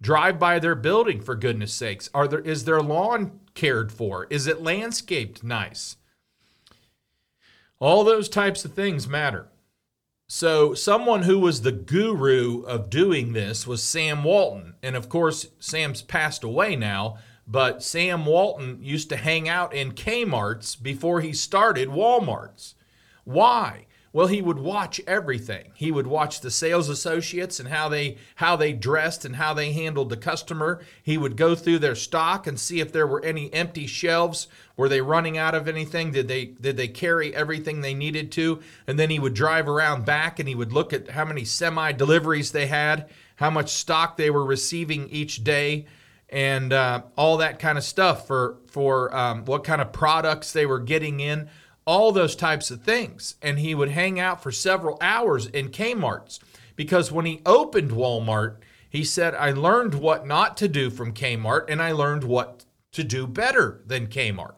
drive 0.00 0.38
by 0.38 0.58
their 0.58 0.74
building 0.74 1.20
for 1.20 1.34
goodness 1.34 1.72
sakes 1.72 2.08
are 2.14 2.26
there 2.26 2.40
is 2.40 2.64
their 2.64 2.80
lawn 2.80 3.38
cared 3.54 3.92
for 3.92 4.26
is 4.30 4.46
it 4.46 4.62
landscaped 4.62 5.44
nice 5.44 5.96
all 7.82 8.04
those 8.04 8.28
types 8.28 8.64
of 8.64 8.74
things 8.74 9.08
matter. 9.08 9.48
So, 10.28 10.72
someone 10.72 11.22
who 11.22 11.40
was 11.40 11.62
the 11.62 11.72
guru 11.72 12.62
of 12.62 12.88
doing 12.88 13.32
this 13.32 13.66
was 13.66 13.82
Sam 13.82 14.22
Walton. 14.22 14.74
And 14.84 14.94
of 14.94 15.08
course, 15.08 15.48
Sam's 15.58 16.00
passed 16.00 16.44
away 16.44 16.76
now, 16.76 17.18
but 17.44 17.82
Sam 17.82 18.24
Walton 18.24 18.78
used 18.80 19.08
to 19.08 19.16
hang 19.16 19.48
out 19.48 19.74
in 19.74 19.94
Kmart's 19.96 20.76
before 20.76 21.22
he 21.22 21.32
started 21.32 21.88
Walmart's. 21.88 22.76
Why? 23.24 23.86
Well, 24.14 24.26
he 24.26 24.42
would 24.42 24.58
watch 24.58 25.00
everything. 25.06 25.72
He 25.74 25.90
would 25.90 26.06
watch 26.06 26.40
the 26.40 26.50
sales 26.50 26.90
associates 26.90 27.58
and 27.58 27.70
how 27.70 27.88
they 27.88 28.18
how 28.34 28.56
they 28.56 28.74
dressed 28.74 29.24
and 29.24 29.36
how 29.36 29.54
they 29.54 29.72
handled 29.72 30.10
the 30.10 30.18
customer. 30.18 30.82
He 31.02 31.16
would 31.16 31.34
go 31.34 31.54
through 31.54 31.78
their 31.78 31.94
stock 31.94 32.46
and 32.46 32.60
see 32.60 32.80
if 32.80 32.92
there 32.92 33.06
were 33.06 33.24
any 33.24 33.52
empty 33.54 33.86
shelves. 33.86 34.48
Were 34.76 34.90
they 34.90 35.00
running 35.00 35.38
out 35.38 35.54
of 35.54 35.66
anything? 35.66 36.12
Did 36.12 36.28
they 36.28 36.44
did 36.44 36.76
they 36.76 36.88
carry 36.88 37.34
everything 37.34 37.80
they 37.80 37.94
needed 37.94 38.30
to? 38.32 38.60
And 38.86 38.98
then 38.98 39.08
he 39.08 39.18
would 39.18 39.34
drive 39.34 39.66
around 39.66 40.04
back 40.04 40.38
and 40.38 40.46
he 40.46 40.54
would 40.54 40.74
look 40.74 40.92
at 40.92 41.10
how 41.10 41.24
many 41.24 41.46
semi 41.46 41.92
deliveries 41.92 42.52
they 42.52 42.66
had, 42.66 43.08
how 43.36 43.48
much 43.48 43.70
stock 43.70 44.18
they 44.18 44.28
were 44.28 44.44
receiving 44.44 45.08
each 45.08 45.42
day 45.42 45.86
and 46.28 46.72
uh, 46.72 47.02
all 47.16 47.38
that 47.38 47.58
kind 47.58 47.78
of 47.78 47.84
stuff 47.84 48.26
for 48.26 48.58
for 48.66 49.14
um, 49.16 49.46
what 49.46 49.64
kind 49.64 49.80
of 49.80 49.90
products 49.90 50.52
they 50.52 50.66
were 50.66 50.80
getting 50.80 51.20
in 51.20 51.48
all 51.84 52.12
those 52.12 52.36
types 52.36 52.70
of 52.70 52.82
things. 52.82 53.36
And 53.42 53.58
he 53.58 53.74
would 53.74 53.90
hang 53.90 54.20
out 54.20 54.42
for 54.42 54.52
several 54.52 54.98
hours 55.00 55.46
in 55.46 55.68
Kmart's 55.70 56.40
because 56.76 57.12
when 57.12 57.26
he 57.26 57.42
opened 57.44 57.90
Walmart, 57.90 58.56
he 58.88 59.04
said, 59.04 59.34
I 59.34 59.52
learned 59.52 59.94
what 59.94 60.26
not 60.26 60.56
to 60.58 60.68
do 60.68 60.90
from 60.90 61.14
Kmart 61.14 61.66
and 61.68 61.82
I 61.82 61.92
learned 61.92 62.24
what 62.24 62.64
to 62.92 63.02
do 63.02 63.26
better 63.26 63.80
than 63.86 64.06
Kmart. 64.06 64.56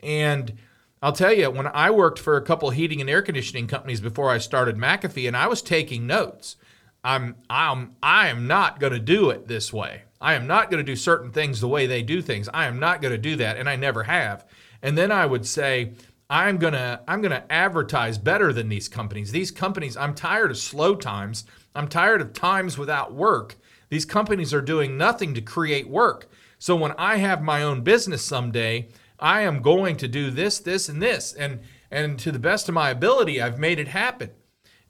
And 0.00 0.54
I'll 1.02 1.12
tell 1.12 1.32
you, 1.32 1.50
when 1.50 1.66
I 1.66 1.90
worked 1.90 2.18
for 2.18 2.36
a 2.36 2.42
couple 2.42 2.70
heating 2.70 3.00
and 3.00 3.08
air 3.08 3.22
conditioning 3.22 3.66
companies 3.66 4.00
before 4.00 4.30
I 4.30 4.38
started 4.38 4.76
McAfee, 4.76 5.26
and 5.26 5.36
I 5.36 5.46
was 5.46 5.62
taking 5.62 6.06
notes, 6.06 6.56
I'm 7.02 7.36
I'm 7.48 7.96
I 8.02 8.28
am 8.28 8.46
not 8.46 8.78
going 8.78 8.92
to 8.92 8.98
do 8.98 9.30
it 9.30 9.48
this 9.48 9.72
way. 9.72 10.02
I 10.20 10.34
am 10.34 10.46
not 10.46 10.70
going 10.70 10.84
to 10.84 10.92
do 10.92 10.96
certain 10.96 11.32
things 11.32 11.60
the 11.60 11.68
way 11.68 11.86
they 11.86 12.02
do 12.02 12.20
things. 12.20 12.50
I 12.52 12.66
am 12.66 12.78
not 12.78 13.00
going 13.00 13.12
to 13.12 13.18
do 13.18 13.36
that, 13.36 13.56
and 13.56 13.68
I 13.68 13.76
never 13.76 14.02
have. 14.02 14.46
And 14.82 14.98
then 14.98 15.10
I 15.10 15.24
would 15.24 15.46
say, 15.46 15.92
I'm 16.30 16.58
gonna 16.58 17.02
I'm 17.08 17.20
gonna 17.20 17.44
advertise 17.50 18.16
better 18.16 18.52
than 18.52 18.68
these 18.68 18.88
companies. 18.88 19.32
These 19.32 19.50
companies, 19.50 19.96
I'm 19.96 20.14
tired 20.14 20.52
of 20.52 20.58
slow 20.58 20.94
times. 20.94 21.44
I'm 21.74 21.88
tired 21.88 22.20
of 22.20 22.32
times 22.32 22.78
without 22.78 23.12
work. 23.12 23.56
These 23.88 24.04
companies 24.04 24.54
are 24.54 24.62
doing 24.62 24.96
nothing 24.96 25.34
to 25.34 25.40
create 25.40 25.88
work. 25.88 26.30
So 26.60 26.76
when 26.76 26.92
I 26.92 27.16
have 27.16 27.42
my 27.42 27.64
own 27.64 27.82
business 27.82 28.22
someday, 28.22 28.88
I 29.18 29.40
am 29.40 29.60
going 29.60 29.96
to 29.96 30.06
do 30.06 30.30
this, 30.30 30.60
this, 30.60 30.88
and 30.88 31.02
this. 31.02 31.32
And 31.32 31.60
and 31.90 32.16
to 32.20 32.30
the 32.30 32.38
best 32.38 32.68
of 32.68 32.74
my 32.76 32.90
ability, 32.90 33.42
I've 33.42 33.58
made 33.58 33.80
it 33.80 33.88
happen. 33.88 34.30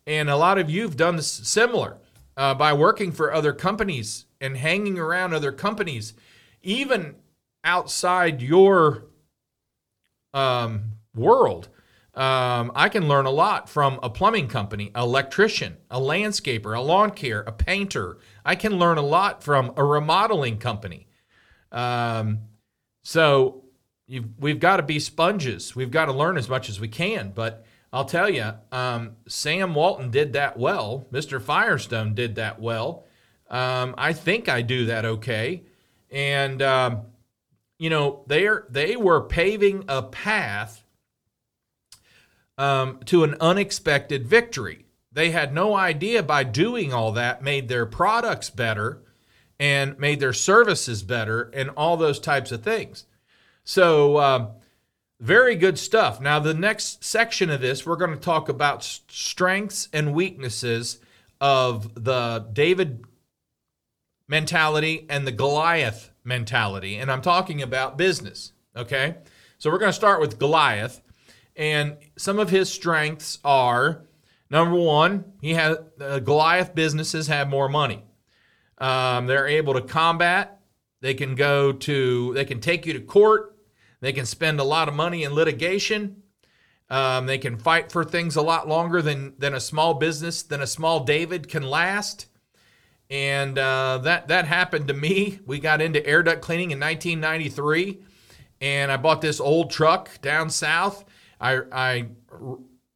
And 0.07 0.29
a 0.29 0.37
lot 0.37 0.59
of 0.59 0.69
you've 0.69 0.97
done 0.97 1.17
this 1.17 1.31
similar 1.31 1.97
uh, 2.37 2.53
by 2.53 2.75
working 2.75 3.13
for 3.13 3.33
other 3.33 3.55
companies 3.55 4.27
and 4.43 4.59
hanging 4.59 4.99
around 4.99 5.33
other 5.33 5.53
companies, 5.53 6.13
even 6.63 7.15
outside 7.65 8.43
your 8.43 9.07
um, 10.35 11.00
world. 11.15 11.69
Um, 12.15 12.73
I 12.75 12.89
can 12.89 13.07
learn 13.07 13.27
a 13.27 13.31
lot 13.31 13.69
from 13.69 14.01
a 14.03 14.11
plumbing 14.11 14.49
company, 14.49 14.91
electrician, 14.97 15.77
a 15.91 16.01
landscaper, 16.01 16.77
a 16.77 16.81
lawn 16.81 17.13
care, 17.13 17.41
a 17.41 17.53
painter. 17.53 18.19
I 18.45 18.57
can 18.57 18.79
learn 18.79 18.99
a 18.99 19.03
lot 19.03 19.45
from 19.45 19.73
a 19.77 19.85
remodeling 19.85 20.59
company. 20.59 21.07
Um, 21.71 22.41
so 23.03 23.65
we've 24.39 24.59
got 24.59 24.79
to 24.79 24.83
be 24.83 24.99
sponges. 24.99 25.77
We've 25.77 25.91
got 25.91 26.07
to 26.07 26.13
learn 26.13 26.37
as 26.37 26.49
much 26.49 26.69
as 26.69 26.81
we 26.81 26.89
can. 26.89 27.31
But 27.33 27.65
I'll 27.93 28.05
tell 28.05 28.29
you, 28.29 28.53
um, 28.73 29.17
Sam 29.29 29.75
Walton 29.75 30.11
did 30.11 30.33
that 30.33 30.59
well. 30.59 31.07
Mr. 31.13 31.41
Firestone 31.41 32.15
did 32.15 32.35
that 32.37 32.61
well. 32.61 33.07
Um, 33.49 33.95
I 33.97 34.13
think 34.13 34.49
I 34.49 34.63
do 34.63 34.87
that 34.87 35.05
okay. 35.05 35.63
And 36.11 36.61
um, 36.61 37.03
you 37.79 37.89
know, 37.89 38.25
they 38.27 38.49
they 38.69 38.97
were 38.97 39.23
paving 39.23 39.85
a 39.89 40.03
path 40.03 40.85
um, 42.61 43.01
to 43.07 43.25
an 43.25 43.37
unexpected 43.41 44.27
victory. 44.27 44.85
They 45.11 45.31
had 45.31 45.55
no 45.55 45.75
idea 45.75 46.23
by 46.23 46.45
doing 46.45 46.93
all 46.93 47.11
that 47.13 47.43
made 47.43 47.69
their 47.69 47.87
products 47.87 48.51
better 48.51 49.03
and 49.59 49.99
made 49.99 50.21
their 50.21 50.35
services 50.35 51.03
better 51.03 51.51
and 51.55 51.71
all 51.71 51.97
those 51.97 52.21
types 52.21 52.53
of 52.53 52.63
things. 52.63 53.07
So, 53.65 54.19
uh, 54.19 54.51
very 55.19 55.55
good 55.55 55.79
stuff. 55.79 56.21
Now, 56.21 56.39
the 56.39 56.55
next 56.55 57.03
section 57.05 57.51
of 57.51 57.61
this, 57.61 57.85
we're 57.85 57.97
going 57.97 58.13
to 58.13 58.17
talk 58.17 58.49
about 58.49 58.83
strengths 58.85 59.89
and 59.93 60.15
weaknesses 60.15 60.99
of 61.41 62.05
the 62.05 62.47
David 62.53 63.05
mentality 64.29 65.07
and 65.09 65.27
the 65.27 65.33
Goliath 65.33 66.11
mentality. 66.25 66.97
And 66.97 67.11
I'm 67.11 67.23
talking 67.23 67.61
about 67.63 67.99
business. 67.99 68.53
Okay. 68.77 69.17
So 69.59 69.71
we're 69.71 69.79
going 69.79 69.91
to 69.91 69.97
start 69.97 70.21
with 70.21 70.39
Goliath. 70.39 71.03
And 71.61 71.99
some 72.17 72.39
of 72.39 72.49
his 72.49 72.73
strengths 72.73 73.39
are 73.45 74.07
number 74.49 74.77
one, 74.77 75.35
he 75.43 75.53
has 75.53 75.77
uh, 76.01 76.19
Goliath 76.21 76.75
businesses 76.75 77.27
have 77.27 77.51
more 77.51 77.69
money. 77.69 78.03
Um, 78.79 79.27
they're 79.27 79.47
able 79.47 79.75
to 79.75 79.83
combat. 79.83 80.63
They 81.03 81.13
can 81.13 81.35
go 81.35 81.73
to, 81.73 82.33
they 82.33 82.47
can 82.47 82.61
take 82.61 82.87
you 82.87 82.95
to 82.95 83.01
court. 83.01 83.59
They 84.01 84.15
can 84.15 84.25
spend 84.25 84.59
a 84.59 84.65
lot 84.65 84.89
of 84.89 84.95
money 84.95 85.23
in 85.23 85.35
litigation. 85.35 86.23
Um, 86.89 87.27
they 87.27 87.37
can 87.37 87.59
fight 87.59 87.93
for 87.93 88.07
things 88.07 88.37
a 88.37 88.43
lot 88.43 88.67
longer 88.67 89.03
than 89.03 89.35
than 89.39 89.53
a 89.53 89.61
small 89.61 89.93
business, 89.93 90.43
than 90.43 90.63
a 90.63 90.67
small 90.67 91.05
David 91.05 91.47
can 91.47 91.63
last. 91.63 92.27
And 93.11 93.59
uh, 93.59 93.99
that 94.05 94.29
that 94.29 94.47
happened 94.47 94.89
to 94.89 94.95
me. 94.95 95.41
We 95.45 95.61
got 95.61 95.83
into 95.83 96.05
air 96.07 96.23
duct 96.23 96.41
cleaning 96.41 96.71
in 96.71 96.81
1993, 96.81 97.99
and 98.63 98.91
I 98.91 98.97
bought 98.97 99.21
this 99.21 99.41
old 99.41 99.71
truck 99.71 100.23
down 100.23 100.49
south. 100.49 101.05
I 101.41 101.61
I 101.73 102.09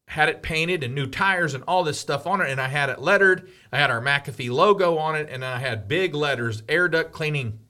had 0.08 0.28
it 0.28 0.42
painted 0.42 0.84
and 0.84 0.94
new 0.94 1.06
tires 1.06 1.54
and 1.54 1.64
all 1.66 1.82
this 1.82 1.98
stuff 1.98 2.26
on 2.26 2.40
it, 2.40 2.50
and 2.50 2.60
I 2.60 2.68
had 2.68 2.90
it 2.90 3.00
lettered. 3.00 3.50
I 3.72 3.78
had 3.78 3.90
our 3.90 4.00
McAfee 4.00 4.50
logo 4.50 4.98
on 4.98 5.16
it, 5.16 5.28
and 5.30 5.44
I 5.44 5.58
had 5.58 5.88
big 5.88 6.14
letters, 6.14 6.62
air 6.68 6.88
duct 6.88 7.12
cleaning. 7.12 7.60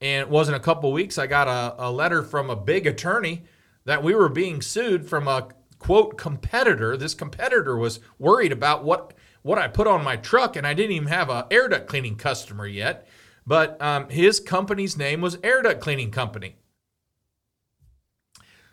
And 0.00 0.20
it 0.20 0.30
wasn't 0.30 0.56
a 0.56 0.60
couple 0.60 0.92
weeks. 0.92 1.18
I 1.18 1.26
got 1.26 1.48
a, 1.48 1.86
a 1.86 1.90
letter 1.90 2.22
from 2.22 2.50
a 2.50 2.56
big 2.56 2.86
attorney 2.86 3.42
that 3.84 4.02
we 4.02 4.14
were 4.14 4.28
being 4.28 4.62
sued 4.62 5.08
from 5.08 5.28
a 5.28 5.48
quote 5.78 6.18
competitor. 6.18 6.96
This 6.96 7.14
competitor 7.14 7.76
was 7.76 8.00
worried 8.18 8.52
about 8.52 8.84
what 8.84 9.14
what 9.42 9.58
I 9.58 9.68
put 9.68 9.86
on 9.86 10.04
my 10.04 10.16
truck, 10.16 10.54
and 10.56 10.66
I 10.66 10.74
didn't 10.74 10.92
even 10.92 11.08
have 11.08 11.30
a 11.30 11.46
air 11.50 11.68
duct 11.68 11.86
cleaning 11.86 12.16
customer 12.16 12.66
yet. 12.66 13.08
But 13.46 13.80
um, 13.82 14.08
his 14.10 14.38
company's 14.38 14.96
name 14.96 15.20
was 15.20 15.38
Air 15.42 15.62
Duct 15.62 15.80
Cleaning 15.80 16.10
Company. 16.10 16.56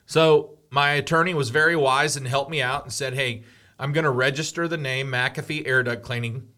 So 0.06 0.57
my 0.70 0.92
attorney 0.92 1.34
was 1.34 1.50
very 1.50 1.76
wise 1.76 2.16
and 2.16 2.28
helped 2.28 2.52
me 2.52 2.62
out 2.62 2.84
and 2.84 2.94
said, 2.94 3.14
"Hey, 3.14 3.44
I'm 3.80 3.92
going 3.92 4.04
to 4.04 4.12
register 4.12 4.68
the 4.68 4.78
name 4.78 5.08
McAfee 5.08 5.68
Air 5.68 5.84
Duct 5.84 6.04
Cleaning. 6.04 6.50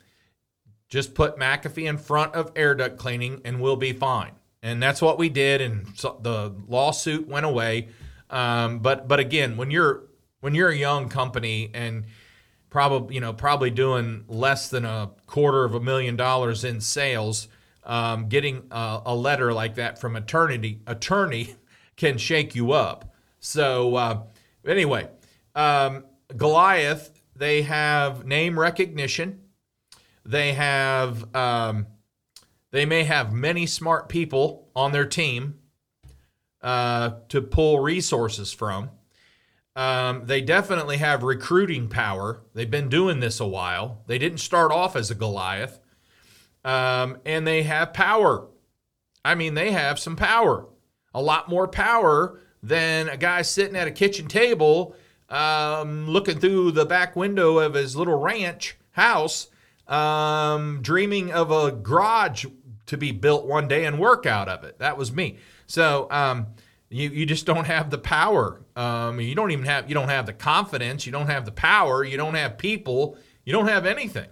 Just 0.87 1.13
put 1.13 1.37
McAfee 1.37 1.87
in 1.87 1.97
front 1.97 2.35
of 2.35 2.51
Air 2.55 2.75
Duct 2.75 2.97
Cleaning, 2.97 3.41
and 3.45 3.61
we'll 3.61 3.75
be 3.75 3.93
fine." 3.93 4.33
And 4.61 4.83
that's 4.83 5.01
what 5.01 5.17
we 5.17 5.29
did, 5.29 5.61
and 5.61 5.87
so 5.95 6.19
the 6.21 6.53
lawsuit 6.67 7.27
went 7.27 7.45
away. 7.45 7.89
Um, 8.29 8.79
but 8.79 9.07
but 9.07 9.19
again, 9.19 9.57
when 9.57 9.71
you're 9.71 10.03
when 10.41 10.55
you're 10.55 10.69
a 10.69 10.75
young 10.75 11.09
company 11.09 11.71
and 11.73 12.05
probably 12.69 13.15
you 13.15 13.21
know 13.21 13.33
probably 13.33 13.69
doing 13.69 14.25
less 14.27 14.69
than 14.69 14.85
a 14.85 15.11
quarter 15.27 15.63
of 15.63 15.73
a 15.73 15.79
million 15.79 16.15
dollars 16.15 16.63
in 16.63 16.81
sales, 16.81 17.47
um, 17.83 18.27
getting 18.29 18.67
a, 18.71 19.01
a, 19.07 19.15
letter 19.15 19.53
like 19.53 19.75
that 19.75 19.99
from 19.99 20.15
attorney 20.15 20.79
attorney 20.85 21.55
can 21.95 22.17
shake 22.17 22.55
you 22.55 22.71
up. 22.71 23.08
So 23.39 23.95
uh, 23.95 24.23
anyway, 24.65 25.07
um, 25.55 26.05
Goliath 26.35 27.19
they 27.39 27.61
have 27.61 28.25
name 28.25 28.59
recognition. 28.59 29.39
They 30.25 30.53
have 30.53 31.33
um, 31.33 31.87
they 32.71 32.85
may 32.85 33.05
have 33.05 33.31
many 33.31 33.65
smart 33.65 34.09
people 34.09 34.69
on 34.75 34.91
their 34.91 35.05
team 35.05 35.55
uh, 36.61 37.11
to 37.29 37.41
pull 37.41 37.79
resources 37.79 38.51
from. 38.51 38.89
Um, 39.75 40.25
they 40.25 40.41
definitely 40.41 40.97
have 40.97 41.23
recruiting 41.23 41.87
power. 41.87 42.41
They've 42.53 42.69
been 42.69 42.89
doing 42.89 43.21
this 43.21 43.39
a 43.39 43.47
while. 43.47 44.03
They 44.07 44.17
didn't 44.17 44.39
start 44.39 44.73
off 44.73 44.97
as 44.97 45.09
a 45.09 45.15
Goliath. 45.15 45.79
Um, 46.65 47.19
and 47.25 47.47
they 47.47 47.63
have 47.63 47.93
power. 47.93 48.47
I 49.23 49.35
mean, 49.35 49.53
they 49.53 49.71
have 49.71 49.97
some 49.97 50.17
power, 50.17 50.67
a 51.13 51.21
lot 51.21 51.47
more 51.47 51.67
power 51.69 52.41
than 52.61 53.09
a 53.09 53.17
guy 53.17 53.41
sitting 53.41 53.75
at 53.75 53.87
a 53.87 53.91
kitchen 53.91 54.27
table 54.27 54.95
um, 55.29 56.07
looking 56.07 56.39
through 56.39 56.71
the 56.71 56.85
back 56.85 57.15
window 57.15 57.59
of 57.59 57.73
his 57.73 57.95
little 57.95 58.19
ranch 58.19 58.77
house, 58.91 59.47
um, 59.87 60.79
dreaming 60.81 61.31
of 61.31 61.51
a 61.51 61.71
garage 61.71 62.45
to 62.87 62.97
be 62.97 63.11
built 63.11 63.45
one 63.45 63.67
day 63.67 63.85
and 63.85 63.99
work 63.99 64.25
out 64.25 64.49
of 64.49 64.63
it. 64.63 64.79
That 64.79 64.97
was 64.97 65.11
me. 65.13 65.37
So 65.67 66.07
um, 66.09 66.47
you 66.89 67.09
you 67.09 67.25
just 67.25 67.45
don't 67.45 67.65
have 67.65 67.91
the 67.91 67.99
power. 67.99 68.61
Um, 68.75 69.19
you 69.19 69.35
don't 69.35 69.51
even 69.51 69.65
have 69.65 69.87
you 69.87 69.93
don't 69.93 70.09
have 70.09 70.25
the 70.25 70.33
confidence. 70.33 71.05
You 71.05 71.11
don't 71.11 71.27
have 71.27 71.45
the 71.45 71.51
power. 71.51 72.03
You 72.03 72.17
don't 72.17 72.33
have 72.33 72.57
people. 72.57 73.17
You 73.45 73.53
don't 73.53 73.67
have 73.67 73.85
anything. 73.85 74.27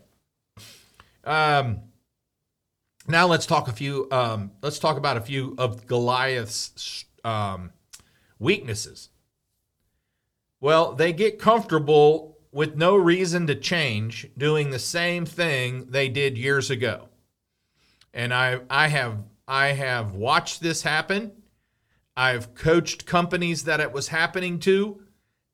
Um, 1.23 1.81
now 3.07 3.27
let's 3.27 3.45
talk 3.45 3.67
a 3.67 3.73
few. 3.73 4.07
Um, 4.11 4.51
let's 4.61 4.79
talk 4.79 4.97
about 4.97 5.17
a 5.17 5.21
few 5.21 5.55
of 5.57 5.85
Goliath's 5.85 7.05
weaknesses. 8.39 9.09
Well, 10.59 10.93
they 10.93 11.13
get 11.13 11.39
comfortable 11.39 12.37
with 12.51 12.75
no 12.75 12.95
reason 12.95 13.45
to 13.47 13.55
change, 13.55 14.29
doing 14.37 14.69
the 14.71 14.79
same 14.79 15.25
thing 15.25 15.87
they 15.89 16.09
did 16.09 16.37
years 16.37 16.69
ago. 16.69 17.09
And 18.13 18.33
I 18.33 18.61
I 18.69 18.87
have 18.87 19.19
I 19.47 19.67
have 19.67 20.13
watched 20.13 20.61
this 20.61 20.81
happen. 20.81 21.31
I've 22.15 22.55
coached 22.55 23.05
companies 23.05 23.65
that 23.65 23.79
it 23.79 23.91
was 23.91 24.07
happening 24.07 24.59
to, 24.61 25.03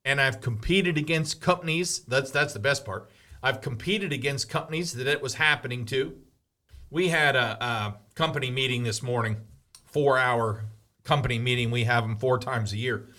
and 0.06 0.22
I've 0.22 0.40
competed 0.40 0.98
against 0.98 1.42
companies. 1.42 2.00
That's 2.00 2.32
that's 2.32 2.54
the 2.54 2.60
best 2.60 2.86
part. 2.86 3.10
I've 3.42 3.60
competed 3.60 4.14
against 4.14 4.50
companies 4.50 4.94
that 4.94 5.08
it 5.08 5.22
was 5.22 5.34
happening 5.34 5.86
to. 5.88 6.18
We 6.90 7.10
had 7.10 7.36
a, 7.36 7.62
a 7.62 7.98
company 8.16 8.50
meeting 8.50 8.84
this 8.84 9.04
morning, 9.04 9.42
four 9.84 10.18
hour 10.18 10.64
company 11.04 11.40
meeting. 11.40 11.72
We 11.72 11.84
have 11.84 12.04
them 12.04 12.18
four 12.18 12.40
times 12.40 12.74
a 12.74 12.78
year, 12.78 13.10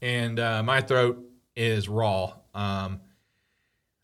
and 0.00 0.38
uh, 0.38 0.62
my 0.62 0.80
throat 0.80 1.24
is 1.56 1.88
raw. 1.88 2.34
Um, 2.54 3.00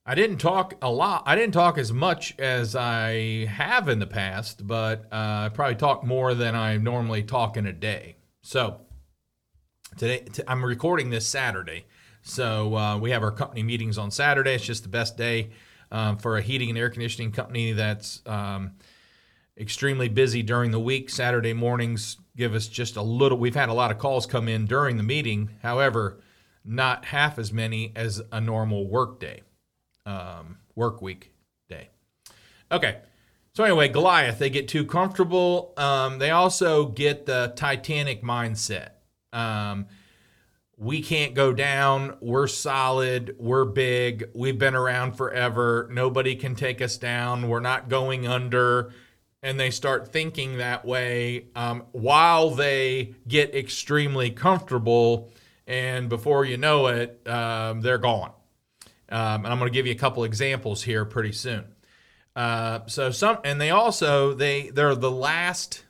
I 0.06 0.14
didn't 0.14 0.38
talk 0.38 0.74
a 0.82 0.90
lot. 0.90 1.22
I 1.24 1.34
didn't 1.34 1.54
talk 1.54 1.78
as 1.78 1.92
much 1.92 2.38
as 2.38 2.76
I 2.76 3.46
have 3.46 3.88
in 3.88 4.00
the 4.00 4.06
past, 4.06 4.66
but 4.66 5.06
uh, 5.10 5.46
I 5.46 5.50
probably 5.52 5.76
talk 5.76 6.04
more 6.04 6.34
than 6.34 6.54
I 6.54 6.76
normally 6.76 7.22
talk 7.22 7.56
in 7.56 7.66
a 7.66 7.72
day. 7.72 8.16
So 8.42 8.80
today, 9.96 10.18
t- 10.30 10.42
I'm 10.46 10.62
recording 10.62 11.08
this 11.08 11.26
Saturday. 11.26 11.86
So 12.20 12.76
uh, 12.76 12.98
we 12.98 13.12
have 13.12 13.22
our 13.22 13.30
company 13.30 13.62
meetings 13.62 13.96
on 13.96 14.10
Saturday. 14.10 14.54
It's 14.54 14.64
just 14.64 14.82
the 14.82 14.90
best 14.90 15.16
day 15.16 15.50
um, 15.90 16.18
for 16.18 16.36
a 16.36 16.42
heating 16.42 16.68
and 16.68 16.78
air 16.78 16.90
conditioning 16.90 17.32
company 17.32 17.72
that's 17.72 18.20
um, 18.26 18.72
extremely 19.58 20.08
busy 20.08 20.42
during 20.42 20.70
the 20.70 20.80
week. 20.80 21.10
Saturday 21.10 21.52
mornings 21.52 22.16
give 22.36 22.54
us 22.54 22.66
just 22.66 22.96
a 22.96 23.02
little. 23.02 23.38
We've 23.38 23.54
had 23.54 23.68
a 23.68 23.74
lot 23.74 23.90
of 23.90 23.98
calls 23.98 24.26
come 24.26 24.48
in 24.48 24.66
during 24.66 24.96
the 24.96 25.02
meeting. 25.02 25.50
However, 25.62 26.20
not 26.64 27.06
half 27.06 27.38
as 27.38 27.52
many 27.52 27.92
as 27.94 28.22
a 28.32 28.40
normal 28.40 28.88
work 28.88 29.20
day 29.20 29.42
um, 30.06 30.58
work 30.74 31.02
week 31.02 31.32
day. 31.68 31.90
Okay. 32.70 32.98
So 33.54 33.62
anyway, 33.62 33.88
Goliath, 33.88 34.38
they 34.38 34.50
get 34.50 34.66
too 34.66 34.84
comfortable. 34.84 35.74
Um, 35.76 36.18
they 36.18 36.30
also 36.30 36.86
get 36.86 37.24
the 37.26 37.52
Titanic 37.54 38.22
mindset. 38.22 38.90
Um, 39.32 39.86
we 40.76 41.02
can't 41.02 41.34
go 41.34 41.52
down. 41.52 42.16
We're 42.20 42.48
solid. 42.48 43.36
We're 43.38 43.64
big. 43.64 44.30
We've 44.34 44.58
been 44.58 44.74
around 44.74 45.12
forever. 45.12 45.88
Nobody 45.92 46.34
can 46.34 46.56
take 46.56 46.82
us 46.82 46.96
down. 46.96 47.48
We're 47.48 47.60
not 47.60 47.88
going 47.88 48.26
under. 48.26 48.92
And 49.44 49.60
they 49.60 49.70
start 49.70 50.12
thinking 50.12 50.58
that 50.58 50.84
way 50.84 51.46
um, 51.54 51.84
while 51.92 52.50
they 52.50 53.14
get 53.28 53.54
extremely 53.54 54.30
comfortable. 54.30 55.30
And 55.66 56.08
before 56.08 56.44
you 56.44 56.56
know 56.56 56.88
it, 56.88 57.20
um, 57.28 57.80
they're 57.80 57.98
gone. 57.98 58.32
Um, 59.08 59.44
and 59.44 59.46
I'm 59.46 59.58
going 59.58 59.70
to 59.70 59.74
give 59.74 59.86
you 59.86 59.92
a 59.92 59.96
couple 59.98 60.24
examples 60.24 60.82
here 60.82 61.04
pretty 61.04 61.32
soon. 61.32 61.64
Uh, 62.34 62.80
so 62.86 63.10
some, 63.12 63.38
and 63.44 63.60
they 63.60 63.70
also 63.70 64.34
they 64.34 64.70
they're 64.70 64.96
the 64.96 65.10
last 65.10 65.84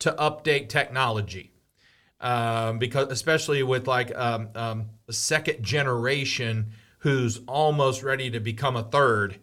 to 0.00 0.12
update 0.12 0.68
technology 0.68 1.52
um, 2.22 2.78
because 2.78 3.10
especially 3.10 3.62
with 3.62 3.86
like 3.86 4.16
um, 4.16 4.48
um, 4.54 4.90
a 5.08 5.12
second 5.12 5.62
generation 5.62 6.72
who's 6.98 7.40
almost 7.48 8.02
ready 8.02 8.30
to 8.30 8.40
become 8.40 8.76
a 8.76 8.82
third. 8.84 9.38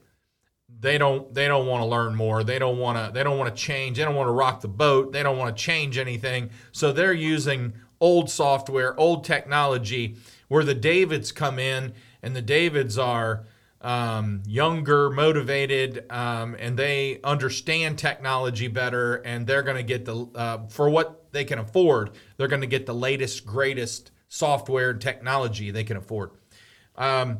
They 0.81 0.97
don't 0.97 1.33
they 1.33 1.47
don't 1.47 1.67
want 1.67 1.81
to 1.81 1.85
learn 1.85 2.15
more. 2.15 2.43
They 2.43 2.57
don't 2.57 2.77
want 2.77 2.97
to 2.97 3.11
they 3.13 3.23
don't 3.23 3.37
want 3.37 3.53
to 3.53 3.61
change. 3.61 3.97
They 3.97 4.03
don't 4.03 4.15
want 4.15 4.27
to 4.27 4.33
rock 4.33 4.61
the 4.61 4.67
boat. 4.67 5.11
They 5.11 5.23
don't 5.23 5.37
want 5.37 5.55
to 5.55 5.61
change 5.61 5.97
anything. 5.97 6.51
So 6.71 6.91
they're 6.91 7.13
using 7.13 7.73
old 7.99 8.29
software, 8.29 8.97
old 8.99 9.23
technology 9.23 10.15
where 10.47 10.63
the 10.63 10.75
Davids 10.75 11.31
come 11.31 11.59
in 11.59 11.93
and 12.23 12.35
the 12.35 12.41
Davids 12.41 12.97
are 12.97 13.45
um, 13.81 14.41
younger, 14.45 15.09
motivated, 15.09 16.05
um, 16.09 16.55
and 16.59 16.77
they 16.77 17.19
understand 17.23 17.97
technology 17.97 18.67
better, 18.67 19.15
and 19.15 19.47
they're 19.47 19.63
going 19.63 19.77
to 19.77 19.83
get 19.83 20.05
the 20.05 20.27
uh, 20.35 20.67
for 20.67 20.89
what 20.89 21.31
they 21.31 21.45
can 21.45 21.59
afford. 21.59 22.11
They're 22.37 22.47
going 22.47 22.61
to 22.61 22.67
get 22.67 22.85
the 22.85 22.93
latest, 22.93 23.45
greatest 23.45 24.11
software 24.27 24.91
and 24.91 25.01
technology 25.01 25.71
they 25.71 25.83
can 25.83 25.97
afford. 25.97 26.31
Um, 26.95 27.39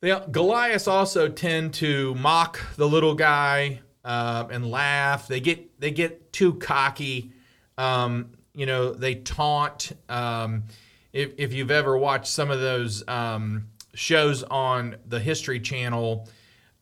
the 0.00 0.24
Goliaths 0.30 0.88
also 0.88 1.28
tend 1.28 1.74
to 1.74 2.14
mock 2.14 2.60
the 2.76 2.88
little 2.88 3.14
guy. 3.14 3.80
uh, 4.08 4.48
and 4.50 4.70
laugh. 4.70 5.28
They 5.28 5.38
get 5.38 5.78
they 5.78 5.90
get 5.90 6.32
too 6.32 6.54
cocky. 6.54 7.32
Um, 7.76 8.30
you 8.54 8.64
know, 8.66 8.92
they 8.92 9.16
taunt. 9.16 9.92
Um, 10.08 10.64
if 11.12 11.32
if 11.36 11.52
you've 11.52 11.70
ever 11.70 11.96
watched 11.96 12.28
some 12.28 12.50
of 12.50 12.58
those 12.58 13.06
um, 13.06 13.68
shows 13.94 14.42
on 14.44 14.96
the 15.06 15.20
History 15.20 15.60
Channel 15.60 16.26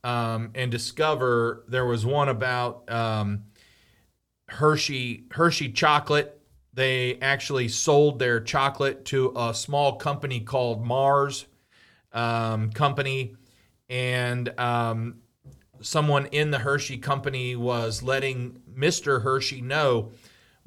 um, 0.04 0.52
and 0.54 0.70
Discover, 0.70 1.64
there 1.66 1.84
was 1.84 2.06
one 2.06 2.28
about 2.28 2.90
um, 2.90 3.44
Hershey 4.48 5.24
Hershey 5.32 5.72
chocolate. 5.72 6.32
They 6.74 7.18
actually 7.20 7.68
sold 7.68 8.20
their 8.20 8.38
chocolate 8.38 9.04
to 9.06 9.32
a 9.34 9.52
small 9.52 9.96
company 9.96 10.40
called 10.40 10.86
Mars 10.86 11.46
um, 12.16 12.70
Company, 12.72 13.36
and 13.88 14.48
um, 14.58 15.18
someone 15.80 16.26
in 16.26 16.50
the 16.50 16.58
Hershey 16.58 16.98
company 16.98 17.54
was 17.54 18.02
letting 18.02 18.60
Mr. 18.76 19.22
Hershey 19.22 19.60
know 19.60 20.10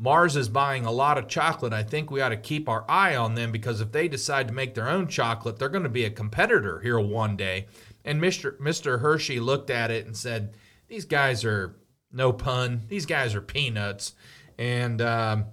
Mars 0.02 0.38
is 0.38 0.48
buying 0.48 0.86
a 0.86 0.92
lot 0.92 1.18
of 1.18 1.28
chocolate. 1.28 1.74
I 1.74 1.84
think 1.84 2.10
we 2.10 2.22
ought 2.22 2.30
to 2.30 2.38
keep 2.38 2.70
our 2.70 2.86
eye 2.88 3.18
on 3.18 3.36
them 3.36 3.52
because 3.52 3.82
if 3.82 3.92
they 3.92 4.08
decide 4.08 4.48
to 4.48 4.54
make 4.54 4.74
their 4.74 4.88
own 4.88 5.08
chocolate, 5.08 5.60
they're 5.60 5.68
going 5.68 5.84
to 5.84 5.90
be 5.90 6.06
a 6.06 6.10
competitor 6.10 6.80
here 6.80 7.00
one 7.00 7.36
day. 7.36 7.68
And 8.06 8.22
Mr. 8.22 8.58
Mr. 8.60 9.02
Hershey 9.02 9.42
looked 9.42 9.70
at 9.70 9.92
it 9.92 10.06
and 10.06 10.16
said, 10.16 10.56
"These 10.88 11.04
guys 11.04 11.44
are 11.44 11.76
no 12.14 12.32
pun. 12.32 12.84
These 12.88 13.06
guys 13.06 13.36
are 13.36 13.42
peanuts." 13.42 14.16
And 14.58 15.02
um, 15.02 15.46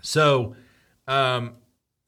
so 0.00 0.54
um, 1.08 1.54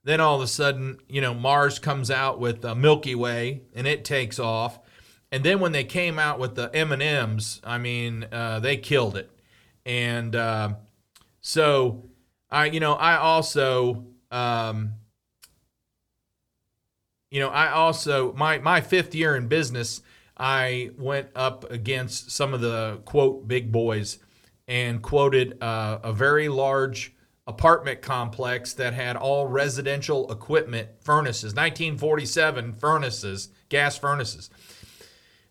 then 0.05 0.21
all 0.21 0.37
of 0.37 0.43
a 0.43 0.47
sudden, 0.47 0.99
you 1.09 1.21
know, 1.21 1.35
Mars 1.35 1.79
comes 1.79 2.11
out 2.11 2.41
with 2.41 2.65
a 2.65 2.75
Milky 2.75 3.15
Way, 3.15 3.63
and 3.75 3.87
it 3.87 4.05
takes 4.05 4.39
off. 4.39 4.79
And 5.33 5.45
then 5.45 5.61
when 5.61 5.73
they 5.73 5.85
came 5.85 6.19
out 6.19 6.39
with 6.39 6.55
the 6.55 6.75
M 6.75 6.91
and 6.93 7.03
M's, 7.03 7.61
I 7.63 7.79
mean, 7.79 8.27
uh, 8.33 8.61
they 8.61 8.77
killed 8.77 9.17
it. 9.17 9.31
And 9.85 10.35
uh, 10.35 10.75
so 11.41 12.11
I, 12.51 12.67
you 12.67 12.81
know, 12.81 12.95
I 12.95 13.17
also, 13.17 14.07
um, 14.31 14.95
you 17.31 17.41
know, 17.41 17.49
I 17.49 17.71
also 17.71 18.33
my 18.33 18.59
my 18.59 18.81
fifth 18.81 19.15
year 19.15 19.37
in 19.37 19.47
business, 19.47 20.03
I 20.37 20.91
went 20.99 21.29
up 21.37 21.71
against 21.71 22.33
some 22.33 22.55
of 22.55 22.61
the 22.61 23.01
quote 23.05 23.47
big 23.47 23.71
boys 23.71 24.19
and 24.67 25.03
quoted 25.03 25.63
uh, 25.63 26.01
a 26.03 26.13
very 26.13 26.49
large 26.49 27.15
apartment 27.51 28.01
complex 28.01 28.73
that 28.75 28.95
had 28.95 29.17
all 29.17 29.47
residential 29.47 30.31
equipment 30.31 30.89
furnaces 31.01 31.55
1947 31.55 32.73
furnaces 32.73 33.49
gas 33.69 33.99
furnaces 33.99 34.51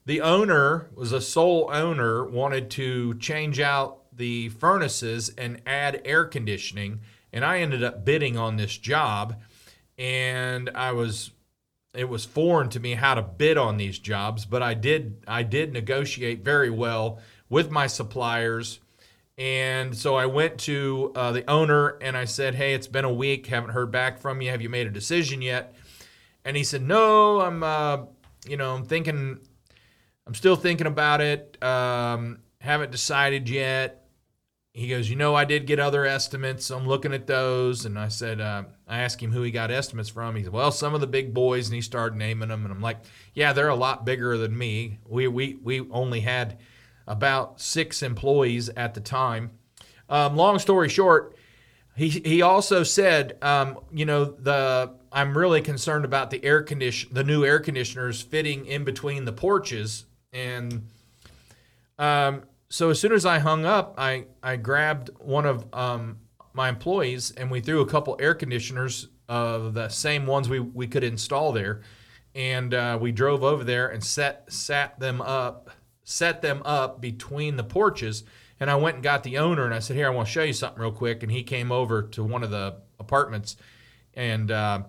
the 0.09 0.21
owner 0.21 0.89
was 0.95 1.11
a 1.11 1.21
sole 1.21 1.69
owner 1.71 2.25
wanted 2.25 2.71
to 2.71 3.13
change 3.19 3.59
out 3.59 3.99
the 4.19 4.49
furnaces 4.49 5.29
and 5.37 5.61
add 5.67 6.01
air 6.03 6.25
conditioning. 6.25 7.01
And 7.31 7.45
I 7.45 7.59
ended 7.59 7.83
up 7.83 8.05
bidding 8.05 8.35
on 8.35 8.57
this 8.57 8.75
job, 8.75 9.39
and 9.99 10.69
I 10.73 10.93
was 10.93 11.29
it 11.93 12.09
was 12.09 12.25
foreign 12.25 12.69
to 12.69 12.79
me 12.79 12.93
how 12.93 13.13
to 13.15 13.21
bid 13.21 13.57
on 13.57 13.77
these 13.77 13.99
jobs, 13.99 14.45
but 14.45 14.63
I 14.63 14.73
did 14.73 15.23
I 15.27 15.43
did 15.43 15.73
negotiate 15.73 16.43
very 16.43 16.71
well 16.71 17.19
with 17.47 17.69
my 17.69 17.85
suppliers. 17.85 18.79
And 19.39 19.97
so 19.97 20.15
I 20.15 20.27
went 20.27 20.59
to 20.59 21.11
uh, 21.15 21.31
the 21.31 21.49
owner 21.49 21.97
and 22.01 22.15
I 22.15 22.25
said, 22.25 22.55
"Hey, 22.55 22.73
it's 22.73 22.87
been 22.87 23.05
a 23.05 23.13
week. 23.13 23.47
Haven't 23.47 23.71
heard 23.71 23.89
back 23.91 24.19
from 24.19 24.41
you. 24.41 24.51
Have 24.51 24.61
you 24.61 24.69
made 24.69 24.85
a 24.85 24.91
decision 24.91 25.41
yet?" 25.41 25.73
And 26.45 26.55
he 26.55 26.63
said, 26.63 26.81
"No, 26.81 27.41
I'm, 27.41 27.63
uh, 27.63 27.99
you 28.45 28.57
know, 28.57 28.75
I'm 28.75 28.85
thinking, 28.85 29.39
I'm 30.27 30.35
still 30.35 30.55
thinking 30.55 30.87
about 30.87 31.21
it. 31.21 31.57
Um, 31.63 32.39
haven't 32.59 32.91
decided 32.91 33.49
yet 33.49 33.99
he 34.73 34.87
goes, 34.87 35.09
you 35.09 35.15
know, 35.15 35.35
I 35.35 35.45
did 35.45 35.65
get 35.65 35.79
other 35.79 36.05
estimates. 36.05 36.69
I'm 36.69 36.87
looking 36.87 37.13
at 37.13 37.27
those, 37.27 37.85
and 37.85 37.97
I 37.97 38.07
said, 38.07 38.39
uh, 38.39 38.63
I 38.87 38.99
asked 38.99 39.21
him 39.21 39.31
who 39.31 39.41
he 39.41 39.51
got 39.51 39.71
estimates 39.71 40.09
from. 40.09 40.35
He 40.35 40.43
said, 40.43 40.53
well, 40.53 40.71
some 40.71 40.93
of 40.93 41.01
the 41.01 41.07
big 41.07 41.33
boys, 41.33 41.67
and 41.67 41.75
he 41.75 41.81
started 41.81 42.17
naming 42.17 42.49
them, 42.49 42.63
and 42.63 42.73
I'm 42.73 42.81
like, 42.81 42.99
yeah, 43.33 43.51
they're 43.51 43.69
a 43.69 43.75
lot 43.75 44.05
bigger 44.05 44.37
than 44.37 44.57
me. 44.57 44.99
We 45.05 45.27
we 45.27 45.57
we 45.61 45.89
only 45.89 46.21
had 46.21 46.59
about 47.09 47.59
six 47.59 48.01
employees 48.01 48.69
at 48.69 48.93
the 48.93 49.01
time. 49.01 49.51
Um, 50.07 50.37
long 50.37 50.57
story 50.59 50.87
short, 50.87 51.35
he 51.97 52.07
he 52.07 52.41
also 52.41 52.83
said, 52.83 53.37
um, 53.41 53.79
you 53.91 54.05
know, 54.05 54.23
the 54.23 54.93
I'm 55.11 55.37
really 55.37 55.61
concerned 55.61 56.05
about 56.05 56.31
the 56.31 56.43
air 56.45 56.63
condition, 56.63 57.09
the 57.11 57.25
new 57.25 57.43
air 57.43 57.59
conditioners 57.59 58.21
fitting 58.21 58.65
in 58.65 58.85
between 58.85 59.25
the 59.25 59.33
porches, 59.33 60.05
and 60.31 60.87
um, 61.97 62.43
so 62.69 62.91
as 62.91 62.99
soon 62.99 63.11
as 63.11 63.25
I 63.25 63.39
hung 63.39 63.65
up, 63.65 63.95
I, 63.97 64.25
I 64.41 64.55
grabbed 64.55 65.09
one 65.19 65.45
of 65.45 65.65
um, 65.73 66.17
my 66.53 66.69
employees 66.69 67.31
and 67.31 67.49
we 67.49 67.59
threw 67.61 67.81
a 67.81 67.85
couple 67.85 68.15
air 68.19 68.35
conditioners 68.35 69.07
of 69.27 69.73
the 69.73 69.89
same 69.89 70.25
ones 70.25 70.49
we, 70.49 70.59
we 70.59 70.87
could 70.87 71.03
install 71.03 71.51
there. 71.51 71.81
And 72.35 72.73
uh, 72.73 72.97
we 73.01 73.11
drove 73.11 73.43
over 73.43 73.63
there 73.63 73.89
and 73.89 74.03
set 74.03 74.51
sat 74.53 74.99
them 74.99 75.19
up, 75.19 75.68
set 76.09 76.41
them 76.41 76.61
up 76.65 76.99
between 76.99 77.55
the 77.55 77.63
porches. 77.63 78.23
And 78.59 78.69
I 78.69 78.75
went 78.75 78.95
and 78.95 79.03
got 79.03 79.23
the 79.23 79.37
owner 79.37 79.63
and 79.63 79.73
I 79.73 79.79
said, 79.79 79.95
"Here, 79.95 80.07
I 80.07 80.09
want 80.09 80.27
to 80.27 80.31
show 80.31 80.43
you 80.43 80.53
something 80.53 80.81
real 80.81 80.91
quick." 80.91 81.23
And 81.23 81.31
he 81.31 81.43
came 81.43 81.71
over 81.71 82.01
to 82.01 82.23
one 82.23 82.43
of 82.43 82.49
the 82.49 82.77
apartments, 82.99 83.55
and 84.15 84.49
uh, 84.51 84.83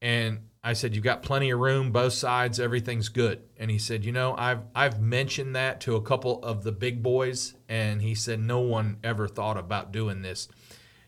and 0.00 0.40
I 0.62 0.74
said, 0.74 0.94
"You've 0.94 1.02
got 1.02 1.22
plenty 1.22 1.50
of 1.50 1.58
room, 1.58 1.90
both 1.90 2.12
sides, 2.12 2.60
everything's 2.60 3.08
good." 3.08 3.42
And 3.56 3.70
he 3.70 3.78
said, 3.78 4.04
"You 4.04 4.12
know, 4.12 4.36
I've 4.36 4.60
I've 4.74 5.00
mentioned 5.00 5.56
that 5.56 5.80
to 5.82 5.96
a 5.96 6.02
couple 6.02 6.42
of 6.44 6.62
the 6.62 6.72
big 6.72 7.02
boys, 7.02 7.54
and 7.68 8.02
he 8.02 8.14
said 8.14 8.38
no 8.38 8.60
one 8.60 8.98
ever 9.02 9.26
thought 9.26 9.56
about 9.56 9.92
doing 9.92 10.22
this." 10.22 10.46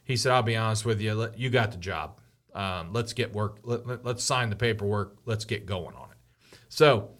He 0.02 0.16
said, 0.16 0.32
"I'll 0.32 0.42
be 0.42 0.56
honest 0.56 0.84
with 0.84 1.00
you, 1.00 1.30
you 1.36 1.50
got 1.50 1.70
the 1.70 1.78
job. 1.78 2.20
Um, 2.54 2.92
let's 2.92 3.12
get 3.12 3.32
work. 3.32 3.58
Let, 3.62 3.86
let, 3.86 4.04
let's 4.04 4.24
sign 4.24 4.50
the 4.50 4.56
paperwork. 4.56 5.18
Let's 5.24 5.44
get 5.44 5.66
going 5.66 5.94
on 5.94 6.10
it." 6.10 6.58
So, 6.68 7.10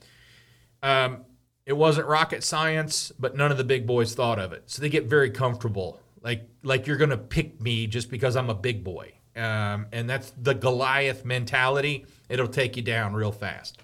um, 0.83 1.25
it 1.67 1.73
wasn't 1.73 2.07
rocket 2.07 2.45
science, 2.45 3.13
but 3.19 3.37
none 3.37 3.51
of 3.51 3.57
the 3.57 3.65
big 3.65 3.87
boys 3.87 4.15
thought 4.15 4.39
of 4.39 4.53
it. 4.53 4.65
So 4.67 4.83
they 4.83 4.89
get 4.89 5.07
very 5.07 5.31
comfortable, 5.31 6.01
like 6.23 6.49
like 6.63 6.87
you're 6.87 6.97
gonna 6.97 7.17
pick 7.17 7.61
me 7.61 7.87
just 7.87 8.11
because 8.11 8.37
I'm 8.37 8.51
a 8.51 8.55
big 8.55 8.85
boy. 8.85 9.13
Um, 9.37 9.87
and 9.93 10.09
that's 10.09 10.33
the 10.41 10.55
Goliath 10.55 11.25
mentality. 11.25 12.07
It'll 12.29 12.47
take 12.49 12.77
you 12.77 12.83
down 12.83 13.15
real 13.15 13.33
fast. 13.33 13.81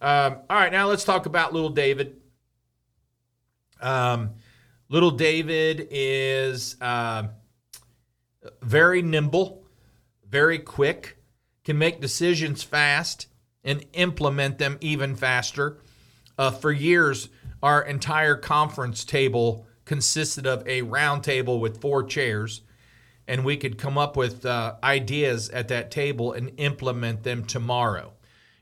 Um, 0.00 0.38
all 0.50 0.56
right, 0.56 0.72
now 0.72 0.88
let's 0.88 1.04
talk 1.04 1.26
about 1.26 1.52
little 1.52 1.70
David. 1.70 2.16
Um, 3.80 4.30
little 4.88 5.12
David 5.12 5.88
is 5.90 6.76
uh, 6.80 7.24
very 8.62 9.02
nimble, 9.02 9.64
very 10.28 10.58
quick, 10.58 11.18
can 11.64 11.78
make 11.78 12.00
decisions 12.00 12.62
fast, 12.62 13.28
and 13.62 13.84
implement 13.92 14.58
them 14.58 14.76
even 14.80 15.14
faster. 15.14 15.78
Uh, 16.36 16.50
for 16.50 16.72
years, 16.72 17.28
our 17.62 17.82
entire 17.82 18.36
conference 18.36 19.04
table 19.04 19.66
consisted 19.84 20.46
of 20.46 20.66
a 20.66 20.82
round 20.82 21.22
table 21.22 21.60
with 21.60 21.80
four 21.80 22.02
chairs 22.02 22.62
and 23.26 23.44
we 23.44 23.56
could 23.56 23.78
come 23.78 23.96
up 23.96 24.16
with 24.16 24.44
uh, 24.44 24.74
ideas 24.82 25.48
at 25.50 25.68
that 25.68 25.90
table 25.90 26.32
and 26.32 26.52
implement 26.58 27.22
them 27.22 27.44
tomorrow. 27.44 28.12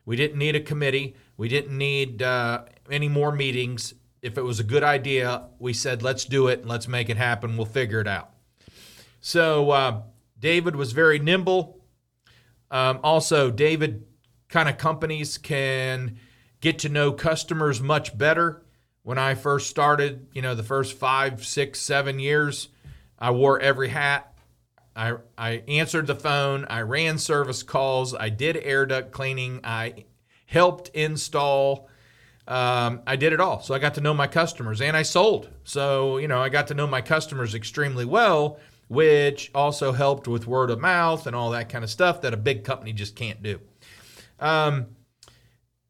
We 0.05 0.17
didn't 0.17 0.39
need 0.39 0.57
a 0.57 0.61
committee. 0.61 1.17
We 1.37 1.49
didn't 1.49 1.77
need 1.77 2.23
uh, 2.23 2.65
any 2.91 3.09
more 3.09 3.33
meetings. 3.33 3.95
If 4.21 4.39
it 4.39 4.43
was 4.43 4.61
a 4.61 4.65
good 4.65 4.85
idea, 4.85 5.49
we 5.59 5.73
said, 5.73 6.03
let's 6.03 6.25
do 6.25 6.49
it 6.49 6.61
and 6.61 6.69
let's 6.69 6.87
make 6.87 7.09
it 7.09 7.17
happen. 7.17 7.57
We'll 7.57 7.67
figure 7.67 8.01
it 8.01 8.07
out. 8.07 8.31
So 9.21 9.71
uh, 9.71 10.03
David 10.39 10.77
was 10.77 10.93
very 10.93 11.19
nimble. 11.19 11.81
Um, 12.71 13.01
also, 13.03 13.51
David 13.51 14.05
kind 14.49 14.69
of 14.69 14.79
companies 14.79 15.39
can 15.39 16.19
get 16.63 16.79
to 16.79 16.89
know 16.89 17.13
customers 17.13 17.83
much 17.83 18.17
better. 18.17 18.63
When 19.03 19.19
I 19.19 19.35
first 19.35 19.69
started, 19.69 20.29
you 20.33 20.41
know, 20.41 20.55
the 20.55 20.63
first 20.63 20.97
five, 20.97 21.45
six, 21.45 21.81
seven 21.81 22.21
years, 22.21 22.69
I 23.19 23.33
wore 23.33 23.61
every 23.61 23.89
hat. 23.89 24.33
I, 24.95 25.17
I 25.37 25.65
answered 25.67 26.07
the 26.07 26.15
phone. 26.15 26.65
I 26.71 26.83
ran 26.83 27.19
service 27.19 27.65
calls. 27.65 28.15
I 28.15 28.29
did 28.29 28.57
air 28.57 28.87
duct 28.87 29.11
cleaning. 29.11 29.61
I 29.65 30.05
helped 30.47 30.89
install. 30.91 31.89
Um, 32.47 33.03
I 33.07 33.17
did 33.17 33.33
it 33.33 33.41
all. 33.41 33.61
So 33.61 33.75
I 33.75 33.81
got 33.81 33.95
to 33.95 34.01
know 34.01 34.15
my 34.15 34.29
customers 34.29 34.81
and 34.81 34.97
I 34.97 35.03
sold. 35.03 35.49
So, 35.65 36.19
you 36.19 36.29
know, 36.29 36.41
I 36.41 36.49
got 36.49 36.69
to 36.69 36.75
know 36.75 36.87
my 36.87 37.01
customers 37.01 37.57
extremely 37.57 38.05
well, 38.05 38.61
which 38.87 39.51
also 39.53 39.91
helped 39.91 40.29
with 40.29 40.47
word 40.47 40.71
of 40.71 40.79
mouth 40.79 41.27
and 41.27 41.35
all 41.35 41.51
that 41.51 41.71
kind 41.71 41.83
of 41.83 41.91
stuff 41.91 42.21
that 42.21 42.35
a 42.35 42.37
big 42.37 42.63
company 42.63 42.93
just 42.93 43.17
can't 43.17 43.43
do. 43.43 43.59
Um, 44.39 44.87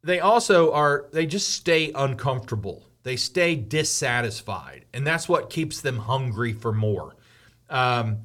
they 0.03 0.19
also 0.19 0.71
are, 0.73 1.07
they 1.11 1.25
just 1.25 1.51
stay 1.51 1.91
uncomfortable. 1.95 2.85
They 3.03 3.15
stay 3.15 3.55
dissatisfied. 3.55 4.85
And 4.93 5.05
that's 5.05 5.27
what 5.29 5.49
keeps 5.49 5.81
them 5.81 5.97
hungry 5.97 6.53
for 6.53 6.71
more. 6.71 7.15
Um, 7.69 8.19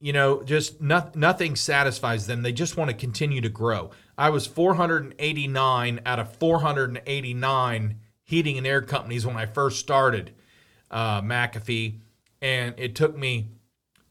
you 0.00 0.12
know, 0.12 0.42
just 0.42 0.80
not, 0.80 1.14
nothing 1.14 1.56
satisfies 1.56 2.26
them. 2.26 2.42
They 2.42 2.52
just 2.52 2.76
want 2.76 2.90
to 2.90 2.96
continue 2.96 3.40
to 3.42 3.48
grow. 3.48 3.90
I 4.16 4.30
was 4.30 4.46
489 4.46 6.00
out 6.06 6.18
of 6.18 6.36
489 6.36 7.96
heating 8.24 8.58
and 8.58 8.66
air 8.66 8.80
companies 8.80 9.26
when 9.26 9.36
I 9.36 9.46
first 9.46 9.80
started 9.80 10.32
uh, 10.90 11.20
McAfee, 11.20 11.98
and 12.40 12.74
it 12.78 12.94
took 12.94 13.16
me 13.16 13.48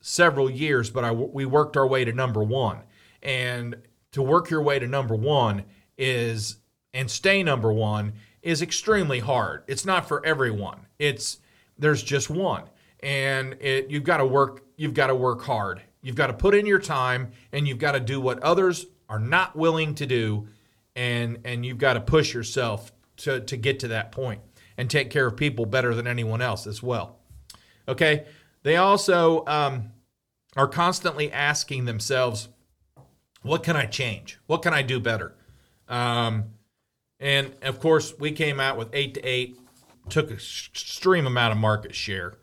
several 0.02 0.50
years, 0.50 0.90
but 0.90 1.04
I, 1.04 1.12
we 1.12 1.46
worked 1.46 1.76
our 1.76 1.88
way 1.88 2.06
to 2.06 2.12
number 2.12 2.44
one. 2.44 2.80
And 3.22 3.78
to 4.12 4.22
work 4.22 4.50
your 4.50 4.62
way 4.62 4.80
to 4.80 4.88
number 4.88 5.16
one 5.16 5.66
is 5.98 6.58
and 6.94 7.10
stay 7.10 7.44
number 7.44 7.72
one 7.72 8.14
is 8.42 8.62
extremely 8.62 9.20
hard. 9.20 9.64
It's 9.68 9.86
not 9.86 10.08
for 10.08 10.26
everyone. 10.26 10.88
It's 10.98 11.40
there's 11.78 12.04
just 12.04 12.30
one, 12.30 12.64
and 13.02 13.54
it 13.60 13.90
you've 13.90 14.04
got 14.04 14.18
to 14.18 14.26
work. 14.26 14.64
You've 14.76 14.94
got 14.94 15.08
to 15.08 15.16
work 15.16 15.42
hard. 15.42 15.82
You've 16.02 16.16
got 16.16 16.28
to 16.28 16.34
put 16.34 16.56
in 16.56 16.66
your 16.66 16.80
time, 16.80 17.32
and 17.52 17.68
you've 17.68 17.80
got 17.80 17.94
to 17.94 18.00
do 18.00 18.22
what 18.22 18.40
others 18.40 18.86
are 19.10 19.20
not 19.20 19.56
willing 19.56 19.96
to 19.96 20.06
do, 20.06 20.48
and 20.96 21.40
and 21.44 21.66
you've 21.66 21.78
got 21.78 21.94
to 21.94 22.02
push 22.02 22.34
yourself 22.34 22.92
to 23.18 23.42
to 23.42 23.58
get 23.58 23.80
to 23.80 23.90
that 23.90 24.12
point 24.12 24.42
and 24.78 24.90
take 24.90 25.10
care 25.10 25.28
of 25.28 25.36
people 25.36 25.66
better 25.66 25.94
than 25.94 26.08
anyone 26.08 26.42
else 26.42 26.66
as 26.66 26.82
well. 26.82 27.18
Okay, 27.88 28.26
they 28.64 28.78
also 28.78 29.46
um, 29.46 29.92
are 30.56 30.68
constantly 30.68 31.32
asking 31.32 31.86
themselves, 31.86 32.50
"What 33.42 33.64
can 33.64 33.76
I 33.76 33.86
change? 33.86 34.40
What 34.48 34.62
can 34.62 34.74
I 34.74 34.82
do 34.82 35.00
better?" 35.00 35.36
Um, 35.88 36.52
and 37.20 37.54
of 37.62 37.80
course, 37.80 38.14
we 38.18 38.32
came 38.32 38.60
out 38.60 38.78
with 38.78 38.90
eight 38.94 39.14
to 39.16 39.22
eight, 39.22 39.58
took 40.10 40.32
a 40.32 40.36
extreme 40.36 41.28
amount 41.28 41.52
of 41.52 41.58
market 41.58 41.94
share 41.94 42.38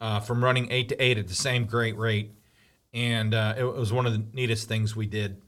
uh, 0.00 0.20
from 0.20 0.42
running 0.42 0.70
eight 0.70 0.88
to 0.88 1.02
eight 1.02 1.18
at 1.18 1.28
the 1.28 1.34
same 1.34 1.64
great 1.64 1.96
rate, 1.96 2.32
and 2.92 3.34
uh, 3.34 3.54
it 3.56 3.64
was 3.64 3.92
one 3.92 4.06
of 4.06 4.12
the 4.12 4.24
neatest 4.32 4.68
things 4.68 4.96
we 4.96 5.06
did. 5.06 5.40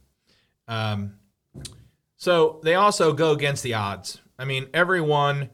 Um, 0.69 1.15
so 2.17 2.61
they 2.63 2.75
also 2.75 3.13
go 3.13 3.33
against 3.33 3.63
the 3.63 3.75
odds. 3.75 4.21
I 4.39 4.45
mean, 4.45 4.69
everyone 4.73 5.51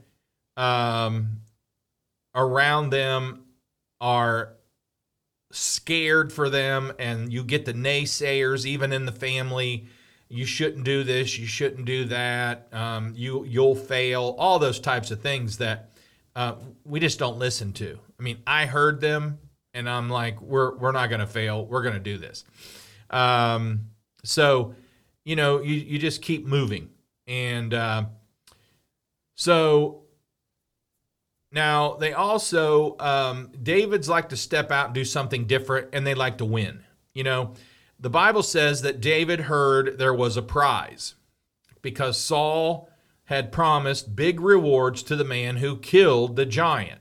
um, 0.57 1.41
around 2.35 2.91
them 2.91 3.45
are 4.01 4.55
scared 5.51 6.33
for 6.33 6.51
them, 6.51 6.93
and 6.99 7.33
you 7.33 7.45
get 7.45 7.65
the 7.65 7.73
naysayers 7.73 8.67
even 8.67 8.93
in 8.93 9.07
the 9.07 9.13
family 9.13 9.87
you 10.29 10.45
shouldn't 10.47 10.85
do 10.85 11.05
this, 11.05 11.39
you 11.39 11.47
shouldn't 11.47 11.85
do 11.85 12.07
that, 12.07 12.69
um, 12.73 13.13
you 13.17 13.45
you'll 13.45 13.75
fail, 13.75 14.35
all 14.39 14.59
those 14.59 14.81
types 14.81 15.11
of 15.11 15.21
things 15.21 15.59
that 15.59 15.91
uh, 16.35 16.55
we 16.85 17.01
just 17.01 17.19
don't 17.19 17.39
listen 17.39 17.73
to. 17.75 17.99
I 18.19 18.23
mean, 18.23 18.39
I 18.47 18.67
heard 18.67 19.01
them, 19.01 19.39
and 19.73 19.89
I'm 19.89 20.09
like, 20.09 20.41
we're 20.41 20.77
we're 20.77 20.93
not 20.93 21.09
going 21.09 21.21
to 21.21 21.27
fail. 21.27 21.67
We're 21.67 21.83
going 21.83 21.95
to 21.95 22.01
do 22.01 22.19
this. 22.19 22.45
Um, 23.11 23.91
so, 24.25 24.75
you 25.25 25.37
know, 25.37 25.61
you 25.61 25.75
you 25.75 25.99
just 25.99 26.23
keep 26.23 26.47
moving, 26.47 26.91
and 27.27 27.73
uh, 27.73 28.05
so 29.35 30.03
now 31.53 31.95
they 31.95 32.13
also 32.13 32.97
um, 32.99 33.53
David's 33.63 34.09
like 34.09 34.31
to 34.31 34.37
step 34.37 34.73
out 34.73 34.87
and 34.87 34.95
do 34.95 35.05
something 35.05 35.47
different, 35.47 35.91
and 35.93 36.07
they 36.07 36.15
like 36.15 36.39
to 36.39 36.45
win. 36.45 36.83
You 37.13 37.25
know 37.25 37.55
the 38.05 38.11
Bible 38.11 38.43
says 38.43 38.83
that 38.83 39.01
David 39.01 39.41
heard 39.41 39.97
there 39.97 40.13
was 40.13 40.37
a 40.37 40.43
prize 40.43 41.15
because 41.81 42.21
Saul 42.21 42.91
had 43.25 43.51
promised 43.51 44.15
big 44.15 44.41
rewards 44.41 45.03
to 45.05 45.17
the 45.17 45.25
man 45.25 45.57
who 45.57 45.79
killed 45.79 46.37
the 46.37 46.45
giant. 46.45 47.01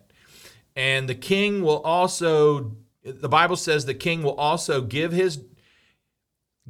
And 0.77 1.09
the 1.09 1.13
king 1.15 1.61
will 1.61 1.81
also 1.81 2.77
the 3.03 3.27
Bible 3.27 3.57
says 3.57 3.85
the 3.85 3.93
king 3.93 4.23
will 4.23 4.35
also 4.35 4.79
give 4.79 5.11
his 5.11 5.43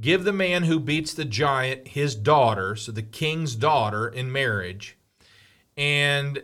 give 0.01 0.23
the 0.23 0.33
man 0.33 0.63
who 0.63 0.79
beats 0.79 1.13
the 1.13 1.25
giant 1.25 1.89
his 1.89 2.15
daughter, 2.15 2.75
so 2.75 2.91
the 2.91 3.03
king's 3.03 3.55
daughter 3.55 4.07
in 4.07 4.31
marriage. 4.31 4.97
And 5.77 6.41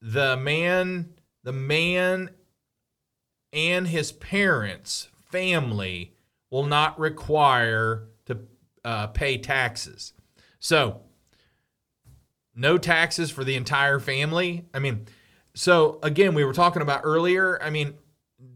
the 0.00 0.38
man 0.38 1.10
the 1.44 1.52
man 1.52 2.30
and 3.52 3.88
his 3.88 4.10
parents, 4.10 5.08
family 5.30 6.14
will 6.50 6.66
not 6.66 6.98
require 6.98 8.08
to 8.26 8.38
uh, 8.84 9.08
pay 9.08 9.38
taxes. 9.38 10.12
So, 10.58 11.02
no 12.54 12.76
taxes 12.78 13.30
for 13.30 13.44
the 13.44 13.54
entire 13.54 14.00
family. 14.00 14.66
I 14.74 14.80
mean, 14.80 15.06
so 15.54 15.98
again, 16.02 16.34
we 16.34 16.44
were 16.44 16.52
talking 16.52 16.82
about 16.82 17.02
earlier. 17.04 17.62
I 17.62 17.70
mean, 17.70 17.94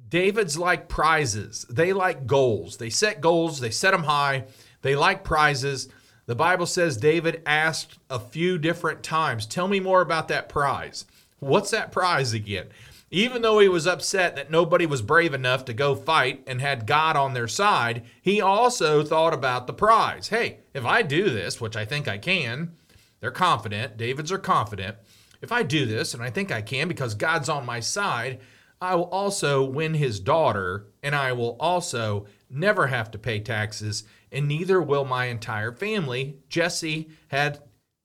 David's 0.08 0.58
like 0.58 0.88
prizes. 0.88 1.64
They 1.70 1.92
like 1.92 2.26
goals. 2.26 2.76
They 2.76 2.90
set 2.90 3.20
goals, 3.20 3.60
they 3.60 3.70
set 3.70 3.92
them 3.92 4.04
high. 4.04 4.44
They 4.82 4.96
like 4.96 5.24
prizes. 5.24 5.88
The 6.26 6.34
Bible 6.34 6.66
says 6.66 6.96
David 6.96 7.42
asked 7.46 7.98
a 8.10 8.18
few 8.18 8.58
different 8.58 9.02
times, 9.02 9.46
Tell 9.46 9.68
me 9.68 9.80
more 9.80 10.00
about 10.00 10.28
that 10.28 10.48
prize. 10.48 11.04
What's 11.38 11.70
that 11.70 11.92
prize 11.92 12.32
again? 12.32 12.66
Even 13.14 13.42
though 13.42 13.58
he 13.58 13.68
was 13.68 13.86
upset 13.86 14.36
that 14.36 14.50
nobody 14.50 14.86
was 14.86 15.02
brave 15.02 15.34
enough 15.34 15.66
to 15.66 15.74
go 15.74 15.94
fight 15.94 16.42
and 16.46 16.62
had 16.62 16.86
God 16.86 17.14
on 17.14 17.34
their 17.34 17.46
side, 17.46 18.04
he 18.22 18.40
also 18.40 19.04
thought 19.04 19.34
about 19.34 19.66
the 19.66 19.74
prize. 19.74 20.28
Hey, 20.28 20.60
if 20.72 20.86
I 20.86 21.02
do 21.02 21.28
this, 21.28 21.60
which 21.60 21.76
I 21.76 21.84
think 21.84 22.08
I 22.08 22.16
can, 22.16 22.72
they're 23.20 23.30
confident, 23.30 23.98
David's 23.98 24.32
are 24.32 24.38
confident. 24.38 24.96
If 25.42 25.52
I 25.52 25.62
do 25.62 25.84
this, 25.84 26.14
and 26.14 26.22
I 26.22 26.30
think 26.30 26.50
I 26.50 26.62
can 26.62 26.88
because 26.88 27.14
God's 27.14 27.50
on 27.50 27.66
my 27.66 27.80
side, 27.80 28.40
I 28.80 28.94
will 28.94 29.10
also 29.10 29.62
win 29.62 29.92
his 29.92 30.18
daughter, 30.18 30.86
and 31.02 31.14
I 31.14 31.32
will 31.32 31.58
also 31.60 32.24
never 32.48 32.86
have 32.86 33.10
to 33.10 33.18
pay 33.18 33.40
taxes, 33.40 34.04
and 34.32 34.48
neither 34.48 34.80
will 34.80 35.04
my 35.04 35.26
entire 35.26 35.72
family. 35.72 36.38
Jesse 36.48 37.10
had, 37.28 37.60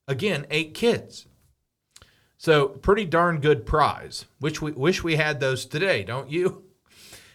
again, 0.06 0.46
eight 0.50 0.74
kids. 0.74 1.27
So 2.38 2.68
pretty 2.68 3.04
darn 3.04 3.40
good 3.40 3.66
prize. 3.66 4.24
Which 4.38 4.62
we 4.62 4.72
wish 4.72 5.04
we 5.04 5.16
had 5.16 5.40
those 5.40 5.66
today, 5.66 6.04
don't 6.04 6.30
you? 6.30 6.64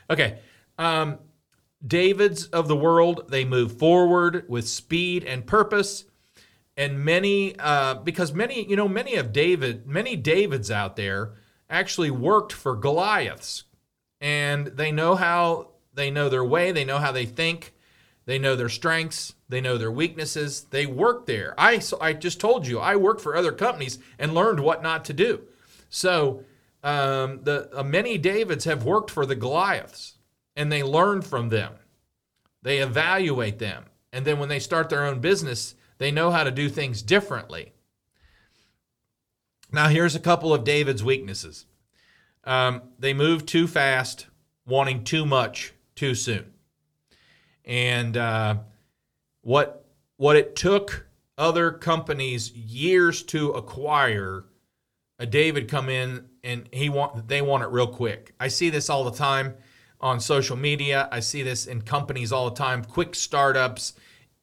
Okay. 0.10 0.39
Um, 0.78 1.20
Davids 1.88 2.48
of 2.48 2.68
the 2.68 2.76
world, 2.76 3.30
they 3.30 3.46
move 3.46 3.80
forward 3.80 4.44
with 4.50 4.68
speed 4.68 5.24
and 5.24 5.48
purpose. 5.48 6.04
And 6.76 7.00
many, 7.00 7.58
uh, 7.58 7.96
because 7.96 8.34
many, 8.34 8.68
you 8.68 8.76
know, 8.76 8.89
many 8.89 9.16
of 9.16 9.32
David, 9.32 9.88
many 9.88 10.18
Davids 10.18 10.70
out 10.70 10.98
there 10.98 11.36
actually 11.70 12.12
worked 12.12 12.52
for 12.52 12.76
Goliaths. 12.76 13.63
And 14.20 14.68
they 14.68 14.92
know 14.92 15.16
how, 15.16 15.70
they 15.94 16.12
know 16.12 16.28
their 16.28 16.44
way, 16.44 16.74
they 16.74 16.86
know 16.86 17.00
how 17.00 17.13
they 17.13 17.26
think, 17.26 17.73
they 18.26 18.40
know 18.40 18.56
their 18.56 18.70
strengths, 18.70 19.34
they 19.50 19.62
know 19.62 19.78
their 19.78 19.92
weaknesses. 19.92 20.66
They 20.70 20.86
work 20.86 21.26
there. 21.26 21.54
I, 21.58 21.82
I 22.00 22.14
just 22.14 22.40
told 22.40 22.66
you, 22.66 22.80
I 22.80 22.96
worked 22.96 23.22
for 23.22 23.36
other 23.36 23.52
companies 23.52 24.00
and 24.18 24.34
learned 24.34 24.62
what 24.62 24.82
not 24.82 25.06
to 25.06 25.14
do. 25.14 25.42
So 25.90 26.44
um, 26.84 27.42
the 27.44 27.70
uh, 27.78 27.84
many 27.84 28.18
Davids 28.18 28.66
have 28.66 28.84
worked 28.84 29.12
for 29.12 29.26
the 29.26 29.36
Goliaths 29.36 30.16
and 30.56 30.72
they 30.72 30.84
learn 30.84 31.22
from 31.22 31.50
them. 31.50 31.74
They 32.62 32.80
evaluate 32.80 33.60
them. 33.60 33.86
And 34.12 34.26
then 34.26 34.40
when 34.40 34.50
they 34.50 34.60
start 34.60 34.90
their 34.90 35.06
own 35.06 35.20
business, 35.20 35.76
they 35.98 36.12
know 36.12 36.32
how 36.32 36.44
to 36.44 36.52
do 36.52 36.70
things 36.70 37.02
differently. 37.02 37.74
Now, 39.72 39.88
here's 39.88 40.16
a 40.16 40.20
couple 40.20 40.54
of 40.54 40.64
David's 40.64 41.04
weaknesses 41.04 41.66
um, 42.44 42.82
they 43.00 43.14
move 43.14 43.46
too 43.46 43.68
fast, 43.68 44.28
wanting 44.66 45.04
too 45.04 45.26
much 45.26 45.74
too 45.96 46.16
soon. 46.16 46.53
And 47.65 48.17
uh, 48.17 48.58
what 49.41 49.86
what 50.17 50.36
it 50.36 50.56
took 50.56 51.08
other 51.38 51.71
companies 51.71 52.52
years 52.52 53.23
to 53.23 53.52
acquire 53.52 54.45
a 55.19 55.26
David 55.26 55.67
come 55.69 55.89
in 55.89 56.28
and 56.43 56.67
he 56.71 56.89
want 56.89 57.28
they 57.28 57.41
want 57.41 57.63
it 57.63 57.69
real 57.69 57.88
quick. 57.88 58.34
I 58.39 58.47
see 58.47 58.69
this 58.69 58.89
all 58.89 59.04
the 59.04 59.17
time 59.17 59.56
on 60.02 60.19
social 60.19 60.58
media. 60.58 61.08
I 61.12 61.21
see 61.21 61.43
this 61.43 61.65
in 61.65 61.82
companies 61.82 62.32
all 62.32 62.49
the 62.49 62.56
time, 62.56 62.84
quick 62.84 63.15
startups 63.15 63.93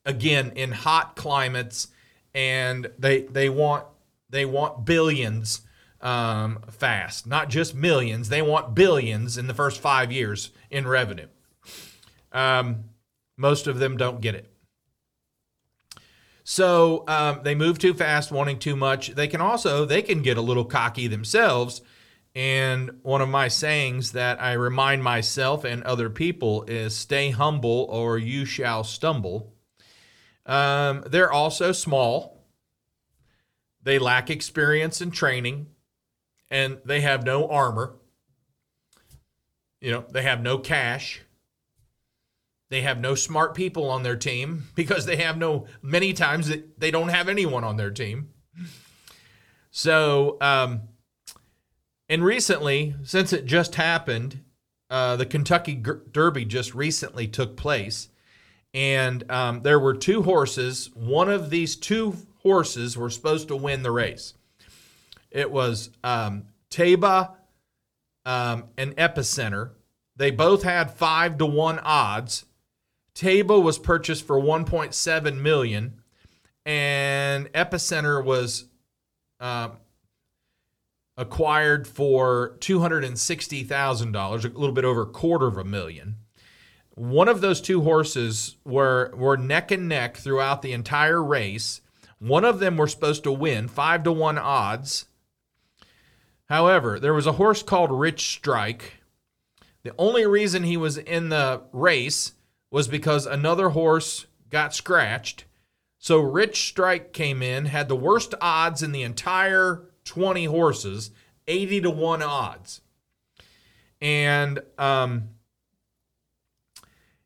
again 0.06 0.52
in 0.56 0.72
hot 0.72 1.16
climates 1.16 1.88
and 2.35 2.90
they 2.98 3.22
they 3.22 3.48
want 3.48 3.87
they 4.28 4.44
want 4.44 4.85
billions 4.85 5.62
um, 6.00 6.61
fast, 6.70 7.26
not 7.26 7.48
just 7.48 7.74
millions. 7.74 8.28
They 8.28 8.42
want 8.42 8.74
billions 8.74 9.37
in 9.37 9.46
the 9.46 9.54
first 9.54 9.80
five 9.80 10.11
years 10.11 10.50
in 10.70 10.87
revenue. 10.87 11.26
Um, 12.33 12.85
most 13.40 13.66
of 13.66 13.79
them 13.79 13.96
don't 13.96 14.20
get 14.20 14.35
it. 14.35 14.53
So 16.44 17.05
um, 17.09 17.40
they 17.42 17.55
move 17.55 17.79
too 17.79 17.94
fast, 17.94 18.31
wanting 18.31 18.59
too 18.59 18.76
much. 18.76 19.09
They 19.09 19.29
can 19.29 19.40
also 19.40 19.85
they 19.85 20.03
can 20.03 20.20
get 20.20 20.37
a 20.37 20.42
little 20.42 20.64
cocky 20.64 21.07
themselves. 21.07 21.81
And 22.35 22.98
one 23.03 23.20
of 23.20 23.29
my 23.29 23.48
sayings 23.48 24.12
that 24.12 24.40
I 24.40 24.53
remind 24.53 25.03
myself 25.03 25.64
and 25.64 25.83
other 25.83 26.11
people 26.11 26.64
is 26.64 26.94
stay 26.94 27.31
humble 27.31 27.87
or 27.90 28.18
you 28.18 28.44
shall 28.44 28.85
stumble. 28.85 29.55
Um, 30.46 31.03
they're 31.07 31.33
also 31.33 31.72
small. 31.72 32.44
They 33.83 33.98
lack 33.98 34.29
experience 34.29 35.00
and 35.00 35.12
training, 35.12 35.68
and 36.50 36.79
they 36.85 37.00
have 37.00 37.24
no 37.24 37.48
armor. 37.48 37.96
You 39.81 39.92
know, 39.92 40.05
they 40.11 40.22
have 40.22 40.42
no 40.42 40.59
cash. 40.59 41.22
They 42.70 42.83
have 42.83 42.98
no 42.98 43.14
smart 43.14 43.54
people 43.54 43.90
on 43.90 44.02
their 44.02 44.16
team 44.16 44.68
because 44.74 45.04
they 45.04 45.16
have 45.16 45.37
no, 45.37 45.66
many 45.83 46.12
times 46.12 46.50
they 46.78 46.90
don't 46.90 47.09
have 47.09 47.28
anyone 47.28 47.64
on 47.64 47.76
their 47.76 47.90
team. 47.90 48.30
So, 49.70 50.37
um, 50.40 50.83
and 52.09 52.24
recently, 52.24 52.94
since 53.04 53.33
it 53.33 53.44
just 53.44 53.76
happened, 53.76 54.42
uh, 54.88 55.14
the 55.16 55.26
Kentucky 55.26 55.76
Derby 55.76 56.44
just 56.44 56.74
recently 56.74 57.28
took 57.28 57.56
place, 57.56 58.09
and 58.74 59.30
um, 59.30 59.62
there 59.62 59.78
were 59.78 59.94
two 59.94 60.22
horses. 60.22 60.90
One 60.94 61.30
of 61.30 61.50
these 61.50 61.76
two 61.76 62.16
horses 62.42 62.96
were 62.96 63.11
supposed 63.11 63.46
to 63.48 63.56
win 63.56 63.85
the 63.85 63.92
race. 63.92 64.35
It 65.30 65.52
was 65.52 65.90
um, 66.02 66.46
Taiba 66.70 67.35
um, 68.26 68.64
and 68.76 68.96
Epicenter. 68.96 69.70
They 70.16 70.33
both 70.33 70.64
had 70.64 70.90
five 70.90 71.38
to 71.38 71.46
one 71.46 71.78
odds. 71.78 72.44
Taiba 73.20 73.62
was 73.62 73.78
purchased 73.78 74.26
for 74.26 74.40
1.7 74.40 75.37
million, 75.42 76.00
and 76.64 77.52
Epicenter 77.52 78.24
was 78.24 78.64
uh, 79.38 79.68
acquired 81.18 81.87
for 81.87 82.56
$260,000, 82.61 84.14
a 84.14 84.59
little 84.59 84.72
bit 84.72 84.87
over 84.87 85.02
a 85.02 85.06
quarter 85.06 85.46
of 85.46 85.59
a 85.59 85.64
million. 85.64 86.16
One 86.94 87.28
of 87.28 87.42
those 87.42 87.61
two 87.61 87.83
horses 87.83 88.56
were, 88.64 89.12
were 89.14 89.37
neck 89.37 89.70
and 89.70 89.87
neck 89.87 90.16
throughout 90.16 90.62
the 90.62 90.72
entire 90.72 91.22
race. 91.22 91.83
One 92.20 92.46
of 92.46 92.59
them 92.59 92.78
were 92.78 92.88
supposed 92.88 93.22
to 93.24 93.33
win, 93.33 93.68
five 93.68 94.02
to 94.04 94.12
one 94.12 94.38
odds. 94.38 95.04
However, 96.48 96.98
there 96.98 97.12
was 97.12 97.26
a 97.26 97.33
horse 97.33 97.62
called 97.62 97.92
Rich 97.92 98.28
Strike. 98.28 98.94
The 99.83 99.92
only 99.98 100.24
reason 100.24 100.62
he 100.62 100.78
was 100.78 100.96
in 100.96 101.28
the 101.28 101.61
race 101.72 102.33
was 102.70 102.88
because 102.88 103.26
another 103.26 103.70
horse 103.70 104.26
got 104.48 104.74
scratched. 104.74 105.44
So 105.98 106.20
Rich 106.20 106.68
Strike 106.68 107.12
came 107.12 107.42
in, 107.42 107.66
had 107.66 107.88
the 107.88 107.96
worst 107.96 108.35
odds 108.40 108.83
in 108.83 108.92
the 108.92 109.02
entire 109.02 109.83
20 110.04 110.44
horses, 110.46 111.11
80 111.46 111.83
to 111.83 111.90
1 111.90 112.22
odds. 112.22 112.80
And 114.00 114.61
um, 114.78 115.30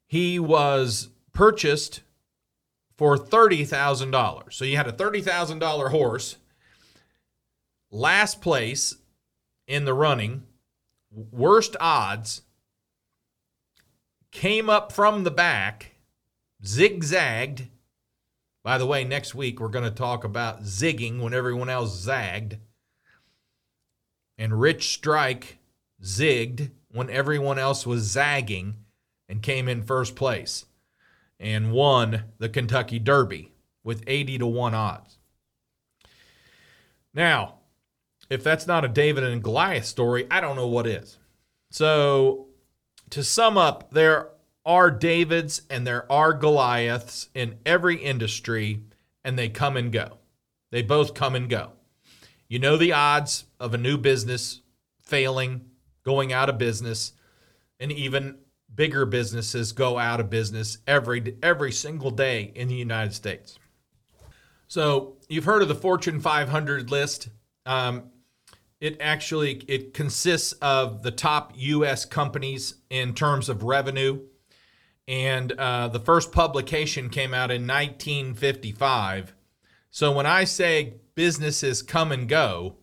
he 0.07 0.39
was 0.39 1.11
purchased 1.33 2.01
for 2.97 3.17
$30,000. 3.17 4.53
So 4.53 4.65
you 4.65 4.77
had 4.77 4.89
a 4.89 4.93
$30,000 4.93 5.91
horse, 5.91 6.37
last 7.91 8.41
place 8.41 8.97
in 9.67 9.85
the 9.85 9.95
running, 9.95 10.45
worst 11.11 11.77
odds, 11.81 12.43
came 14.35 14.69
up 14.69 14.93
from 14.93 15.25
the 15.25 15.31
back, 15.31 15.93
zigzagged. 16.63 17.69
By 18.63 18.77
the 18.77 18.85
way, 18.85 19.05
next 19.05 19.35
week 19.35 19.61
we're 19.61 19.69
going 19.69 19.85
to 19.85 19.91
talk 19.91 20.25
about 20.25 20.65
zigging 20.65 21.21
when 21.21 21.33
everyone 21.33 21.71
else 21.71 21.99
zagged 21.99 22.59
and 24.37 24.61
Rich 24.61 24.93
Strike 24.93 25.59
zigged 26.03 26.73
when 26.91 27.09
everyone 27.09 27.59
else 27.59 27.87
was 27.87 28.03
zagging 28.03 28.75
and 29.29 29.43
came 29.43 29.69
in 29.69 29.83
first 29.83 30.17
place 30.17 30.67
and 31.39 31.73
won 31.73 32.25
the 32.39 32.49
Kentucky 32.49 32.99
Derby 32.99 33.53
with 33.83 34.03
80 34.07 34.39
to 34.39 34.47
1 34.47 34.75
odds. 34.75 35.19
Now, 37.13 37.61
if 38.29 38.43
that's 38.43 38.67
not 38.67 38.85
a 38.85 38.89
David 38.89 39.25
and 39.25 39.43
Goliath 39.43 39.85
story, 39.85 40.27
I 40.31 40.41
don't 40.41 40.57
know 40.57 40.67
what 40.67 40.87
is. 40.87 41.19
So, 41.71 42.44
to 43.15 43.23
sum 43.23 43.57
up, 43.57 43.93
there 43.93 44.31
are 44.67 44.91
Davids 44.91 45.63
and 45.71 45.87
there 45.87 46.11
are 46.11 46.33
Goliaths 46.33 47.29
in 47.33 47.59
every 47.65 47.97
industry, 47.97 48.81
and 49.23 49.39
they 49.39 49.49
come 49.49 49.77
and 49.77 49.93
go. 49.93 50.19
They 50.73 50.83
both 50.83 51.15
come 51.15 51.37
and 51.37 51.49
go. 51.49 51.71
You 52.49 52.59
know 52.59 52.77
the 52.77 52.93
odds 52.93 53.45
of 53.61 53.73
a 53.73 53.79
new 53.79 53.97
business 53.99 54.63
failing, 55.01 55.67
going 56.03 56.33
out 56.33 56.49
of 56.49 56.59
business, 56.59 57.13
and 57.79 57.93
even 57.93 58.39
bigger 58.75 59.07
businesses 59.07 59.71
go 59.71 59.97
out 59.97 60.19
of 60.19 60.29
business 60.29 60.79
every 60.85 61.37
every 61.41 61.71
single 61.71 62.11
day 62.11 62.51
in 62.57 62.67
the 62.67 62.75
United 62.75 63.15
States. 63.15 63.61
So 64.67 65.19
you've 65.29 65.45
heard 65.45 65.63
of 65.63 65.69
the 65.69 65.77
Fortune 65.77 66.19
500 66.19 66.91
list. 66.91 67.29
Um, 67.65 68.11
it 68.85 68.99
actually 69.01 69.65
it 69.67 69.95
consists 69.95 70.53
of 70.61 71.03
the 71.03 71.11
top 71.11 71.55
U.S. 71.57 72.05
companies 72.05 72.75
in 72.91 73.15
terms 73.15 73.49
of 73.49 73.63
revenue, 73.63 74.21
and 75.09 75.53
uh, 75.53 75.89
the 75.89 75.99
first 75.99 76.33
publication 76.33 77.09
came 77.09 77.33
out 77.33 77.51
in 77.51 77.67
1955. 77.67 79.33
So 79.91 80.13
when 80.13 80.27
I 80.27 80.45
say 80.45 80.97
businesses 81.15 81.81
come 81.81 82.13
and 82.13 82.29
go, 82.29 82.77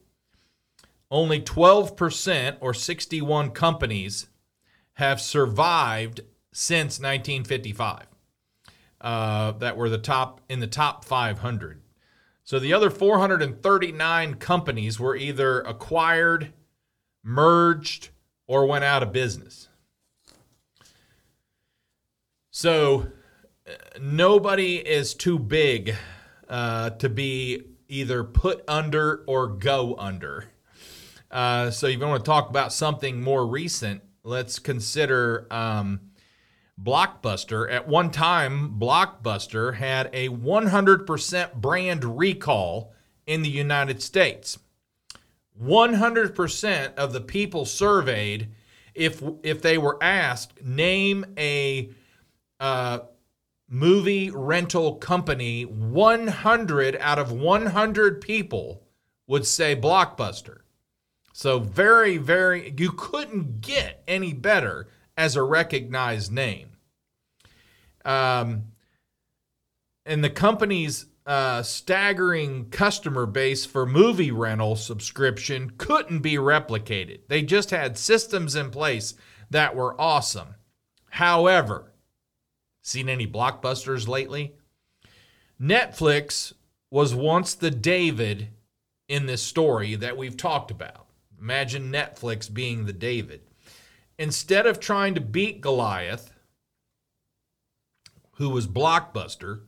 only 1.12 1.40
12% 1.40 2.58
or 2.62 2.74
61 2.74 3.52
companies 3.52 4.26
have 4.94 5.22
survived 5.22 6.22
since 6.52 7.00
1955 7.00 8.08
uh, 9.02 9.52
that 9.52 9.78
were 9.78 9.90
the 9.90 10.00
top 10.00 10.42
in 10.50 10.62
the 10.62 10.68
top 10.68 11.06
500. 11.06 11.81
So 12.52 12.60
the 12.60 12.74
other 12.74 12.90
439 12.90 14.34
companies 14.34 15.00
were 15.00 15.16
either 15.16 15.62
acquired, 15.62 16.52
merged, 17.24 18.10
or 18.46 18.66
went 18.66 18.84
out 18.84 19.02
of 19.02 19.14
business. 19.14 19.70
So 22.50 23.08
uh, 23.66 23.72
nobody 24.02 24.76
is 24.80 25.14
too 25.14 25.40
big 25.40 25.96
uh, 26.50 26.90
to 26.90 27.08
be 27.08 27.68
either 27.88 28.26
put 28.26 28.66
under 28.68 29.24
or 29.28 29.48
go 29.48 29.96
under. 29.96 30.52
Uh, 31.32 31.72
so, 31.72 31.88
if 31.88 31.98
you 31.98 32.06
want 32.06 32.26
to 32.26 32.30
talk 32.30 32.50
about 32.50 32.74
something 32.74 33.22
more 33.22 33.48
recent, 33.48 34.02
let's 34.26 34.60
consider 34.60 35.48
um, 35.50 36.02
Blockbuster. 36.82 37.72
At 37.72 37.88
one 37.88 38.12
time, 38.12 38.78
Blockbuster 38.80 39.76
had 39.76 40.10
a 40.14 40.30
100% 40.30 41.54
brand 41.56 42.18
recall 42.18 42.94
in 43.26 43.42
the 43.42 43.50
United 43.50 44.02
States. 44.02 44.58
100% 45.62 46.96
of 46.96 47.14
the 47.14 47.22
people 47.22 47.66
surveyed, 47.66 48.50
if 48.96 49.22
if 49.44 49.62
they 49.62 49.78
were 49.78 50.02
asked, 50.02 50.62
name 50.64 51.26
a 51.38 51.92
uh, 52.60 53.00
movie 53.70 54.30
rental 54.30 54.96
company, 54.96 55.64
100 55.64 56.98
out 57.00 57.20
of 57.20 57.32
100 57.32 58.22
people 58.22 58.84
would 59.28 59.46
say 59.46 59.76
Blockbuster. 59.76 60.60
So, 61.34 61.60
very, 61.60 62.18
very, 62.18 62.74
you 62.78 62.92
couldn't 62.92 63.62
get 63.62 64.04
any 64.08 64.34
better 64.34 64.88
as 65.16 65.36
a 65.36 65.44
recognized 65.44 66.32
name. 66.32 66.71
Um, 68.06 68.64
and 70.06 70.24
the 70.24 70.30
company's 70.30 71.06
uh, 71.26 71.64
staggering 71.64 72.70
customer 72.70 73.26
base 73.26 73.66
for 73.66 73.86
movie 73.86 74.32
rental 74.32 74.76
subscription 74.76 75.72
couldn't 75.78 76.20
be 76.20 76.36
replicated. 76.36 77.20
They 77.28 77.44
just 77.44 77.70
had 77.70 77.98
systems 77.98 78.56
in 78.56 78.72
place 78.72 79.14
that 79.50 79.76
were 79.76 80.00
awesome. 80.00 80.56
However, 81.12 81.92
Seen 82.82 83.10
any 83.10 83.28
blockbusters 83.28 84.08
lately? 84.08 84.56
Netflix 85.62 86.54
was 86.90 87.14
once 87.14 87.54
the 87.54 87.72
David 87.72 88.50
in 89.08 89.28
this 89.28 89.42
story 89.42 89.96
that 89.96 90.18
we've 90.18 90.38
talked 90.38 90.72
about. 90.72 91.06
Imagine 91.40 91.92
Netflix 91.92 92.52
being 92.52 92.86
the 92.86 92.94
David. 92.94 93.42
Instead 94.18 94.66
of 94.66 94.80
trying 94.80 95.14
to 95.16 95.22
beat 95.22 95.62
Goliath, 95.62 96.31
who 98.42 98.50
was 98.50 98.66
Blockbuster, 98.66 99.62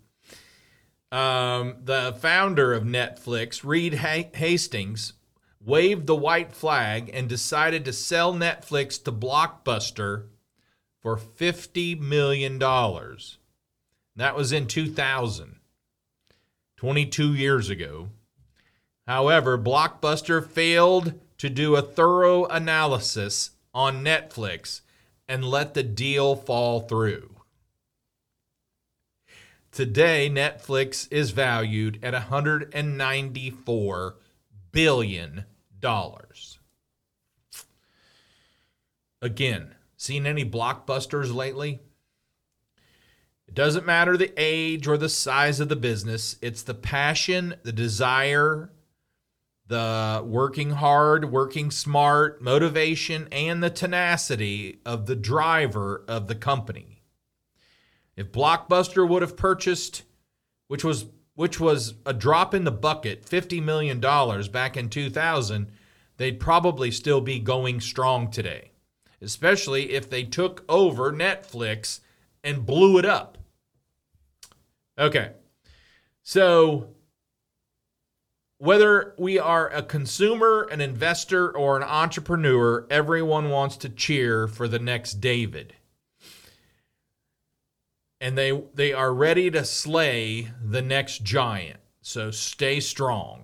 um, 1.11 1.75
the 1.83 2.15
founder 2.19 2.73
of 2.73 2.83
Netflix, 2.83 3.63
Reed 3.63 3.93
Hastings, 3.93 5.13
waved 5.63 6.07
the 6.07 6.15
white 6.15 6.51
flag 6.51 7.11
and 7.13 7.29
decided 7.29 7.85
to 7.85 7.93
sell 7.93 8.33
Netflix 8.33 9.01
to 9.03 9.11
Blockbuster 9.11 10.25
for 10.99 11.15
$50 11.15 11.99
million. 11.99 12.57
That 12.57 14.35
was 14.35 14.51
in 14.51 14.65
2000, 14.65 15.57
22 16.77 17.33
years 17.35 17.69
ago. 17.69 18.09
However, 19.05 19.55
Blockbuster 19.55 20.43
failed 20.43 21.19
to 21.37 21.47
do 21.47 21.75
a 21.75 21.83
thorough 21.83 22.45
analysis 22.45 23.51
on 23.71 24.03
Netflix 24.03 24.81
and 25.27 25.45
let 25.45 25.75
the 25.75 25.83
deal 25.83 26.35
fall 26.35 26.79
through. 26.79 27.32
Today, 29.73 30.29
Netflix 30.31 31.09
is 31.11 31.31
valued 31.31 31.99
at 32.01 32.13
$194 32.13 34.13
billion. 34.71 35.45
Again, 39.21 39.75
Seen 40.03 40.25
any 40.25 40.43
blockbusters 40.43 41.33
lately? 41.33 41.79
It 43.47 43.53
doesn't 43.53 43.85
matter 43.85 44.17
the 44.17 44.33
age 44.35 44.85
or 44.85 44.97
the 44.97 45.07
size 45.07 45.61
of 45.61 45.69
the 45.69 45.77
business, 45.77 46.35
it's 46.41 46.61
the 46.61 46.73
passion, 46.73 47.55
the 47.63 47.71
desire, 47.71 48.73
the 49.65 50.21
working 50.25 50.71
hard, 50.71 51.31
working 51.31 51.71
smart, 51.71 52.41
motivation, 52.41 53.29
and 53.31 53.63
the 53.63 53.69
tenacity 53.69 54.81
of 54.85 55.05
the 55.05 55.15
driver 55.15 56.03
of 56.05 56.27
the 56.27 56.35
company. 56.35 56.92
If 58.15 58.31
Blockbuster 58.31 59.07
would 59.07 59.21
have 59.21 59.37
purchased, 59.37 60.03
which 60.67 60.83
was 60.83 61.05
which 61.35 61.59
was 61.59 61.95
a 62.05 62.13
drop 62.13 62.53
in 62.53 62.63
the 62.63 62.71
bucket, 62.71 63.25
$50 63.25 63.63
million 63.63 63.99
back 64.51 64.77
in 64.77 64.87
2000, 64.87 65.71
they'd 66.17 66.39
probably 66.39 66.91
still 66.91 67.21
be 67.21 67.39
going 67.39 67.81
strong 67.81 68.29
today, 68.29 68.71
especially 69.19 69.93
if 69.93 70.07
they 70.07 70.23
took 70.23 70.63
over 70.69 71.11
Netflix 71.11 72.01
and 72.43 72.67
blew 72.67 72.99
it 72.99 73.05
up. 73.05 73.39
Okay. 74.97 75.31
So, 76.21 76.89
whether 78.59 79.15
we 79.17 79.39
are 79.39 79.69
a 79.69 79.81
consumer, 79.81 80.67
an 80.71 80.81
investor, 80.81 81.49
or 81.49 81.75
an 81.75 81.83
entrepreneur, 81.83 82.85
everyone 82.89 83.49
wants 83.49 83.75
to 83.77 83.89
cheer 83.89 84.47
for 84.47 84.67
the 84.67 84.79
next 84.79 85.15
David. 85.15 85.73
And 88.23 88.37
they 88.37 88.63
they 88.73 88.93
are 88.93 89.13
ready 89.13 89.51
to 89.51 89.65
slay 89.65 90.47
the 90.63 90.81
next 90.81 91.23
giant. 91.23 91.81
So 92.01 92.31
stay 92.31 92.79
strong. 92.79 93.43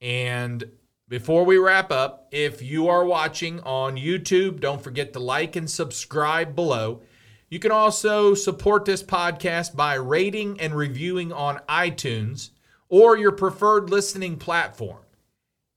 And 0.00 0.70
before 1.08 1.44
we 1.44 1.58
wrap 1.58 1.90
up, 1.90 2.28
if 2.30 2.62
you 2.62 2.86
are 2.86 3.04
watching 3.04 3.58
on 3.60 3.96
YouTube, 3.96 4.60
don't 4.60 4.80
forget 4.80 5.12
to 5.12 5.18
like 5.18 5.56
and 5.56 5.68
subscribe 5.68 6.54
below. 6.54 7.02
You 7.48 7.58
can 7.58 7.72
also 7.72 8.34
support 8.34 8.84
this 8.84 9.02
podcast 9.02 9.74
by 9.74 9.94
rating 9.94 10.60
and 10.60 10.72
reviewing 10.72 11.32
on 11.32 11.60
iTunes 11.68 12.50
or 12.88 13.16
your 13.16 13.32
preferred 13.32 13.90
listening 13.90 14.36
platform. 14.36 15.02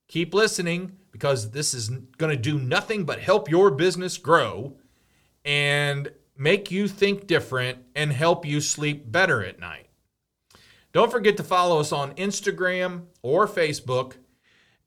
Keep 0.07 0.35
listening 0.35 0.97
because 1.11 1.51
this 1.51 1.73
is 1.73 1.89
going 1.89 2.35
to 2.35 2.41
do 2.41 2.59
nothing 2.59 3.03
but 3.03 3.19
help 3.19 3.49
your 3.49 3.71
business 3.71 4.17
grow 4.17 4.75
and 5.43 6.11
make 6.39 6.71
you 6.71 6.87
think 6.87 7.27
different 7.27 7.77
and 7.93 8.13
help 8.13 8.45
you 8.45 8.61
sleep 8.61 9.11
better 9.11 9.43
at 9.43 9.59
night. 9.59 9.87
Don't 10.93 11.11
forget 11.11 11.37
to 11.37 11.43
follow 11.43 11.79
us 11.79 11.91
on 11.91 12.15
Instagram 12.15 13.03
or 13.21 13.45
Facebook 13.45 14.13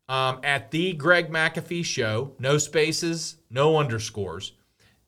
um, 0.08 0.40
at 0.42 0.70
The 0.70 0.94
Greg 0.94 1.30
McAfee 1.30 1.84
Show. 1.84 2.34
No 2.38 2.58
spaces, 2.58 3.36
no 3.50 3.76
underscores. 3.76 4.52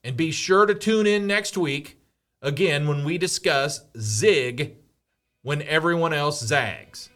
And 0.05 0.17
be 0.17 0.31
sure 0.31 0.67
to 0.67 0.75
tune 0.75 1.07
in 1.07 1.27
next 1.27 1.57
week 1.57 1.99
again 2.43 2.87
when 2.87 3.05
we 3.05 3.17
discuss 3.17 3.81
Zig 3.99 4.77
when 5.43 5.63
everyone 5.63 6.13
else 6.13 6.41
zags. 6.41 7.09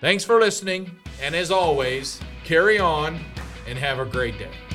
Thanks 0.00 0.24
for 0.24 0.38
listening, 0.38 0.90
and 1.20 1.34
as 1.34 1.50
always, 1.50 2.20
carry 2.44 2.78
on 2.78 3.20
and 3.66 3.78
have 3.78 3.98
a 3.98 4.04
great 4.04 4.38
day. 4.38 4.69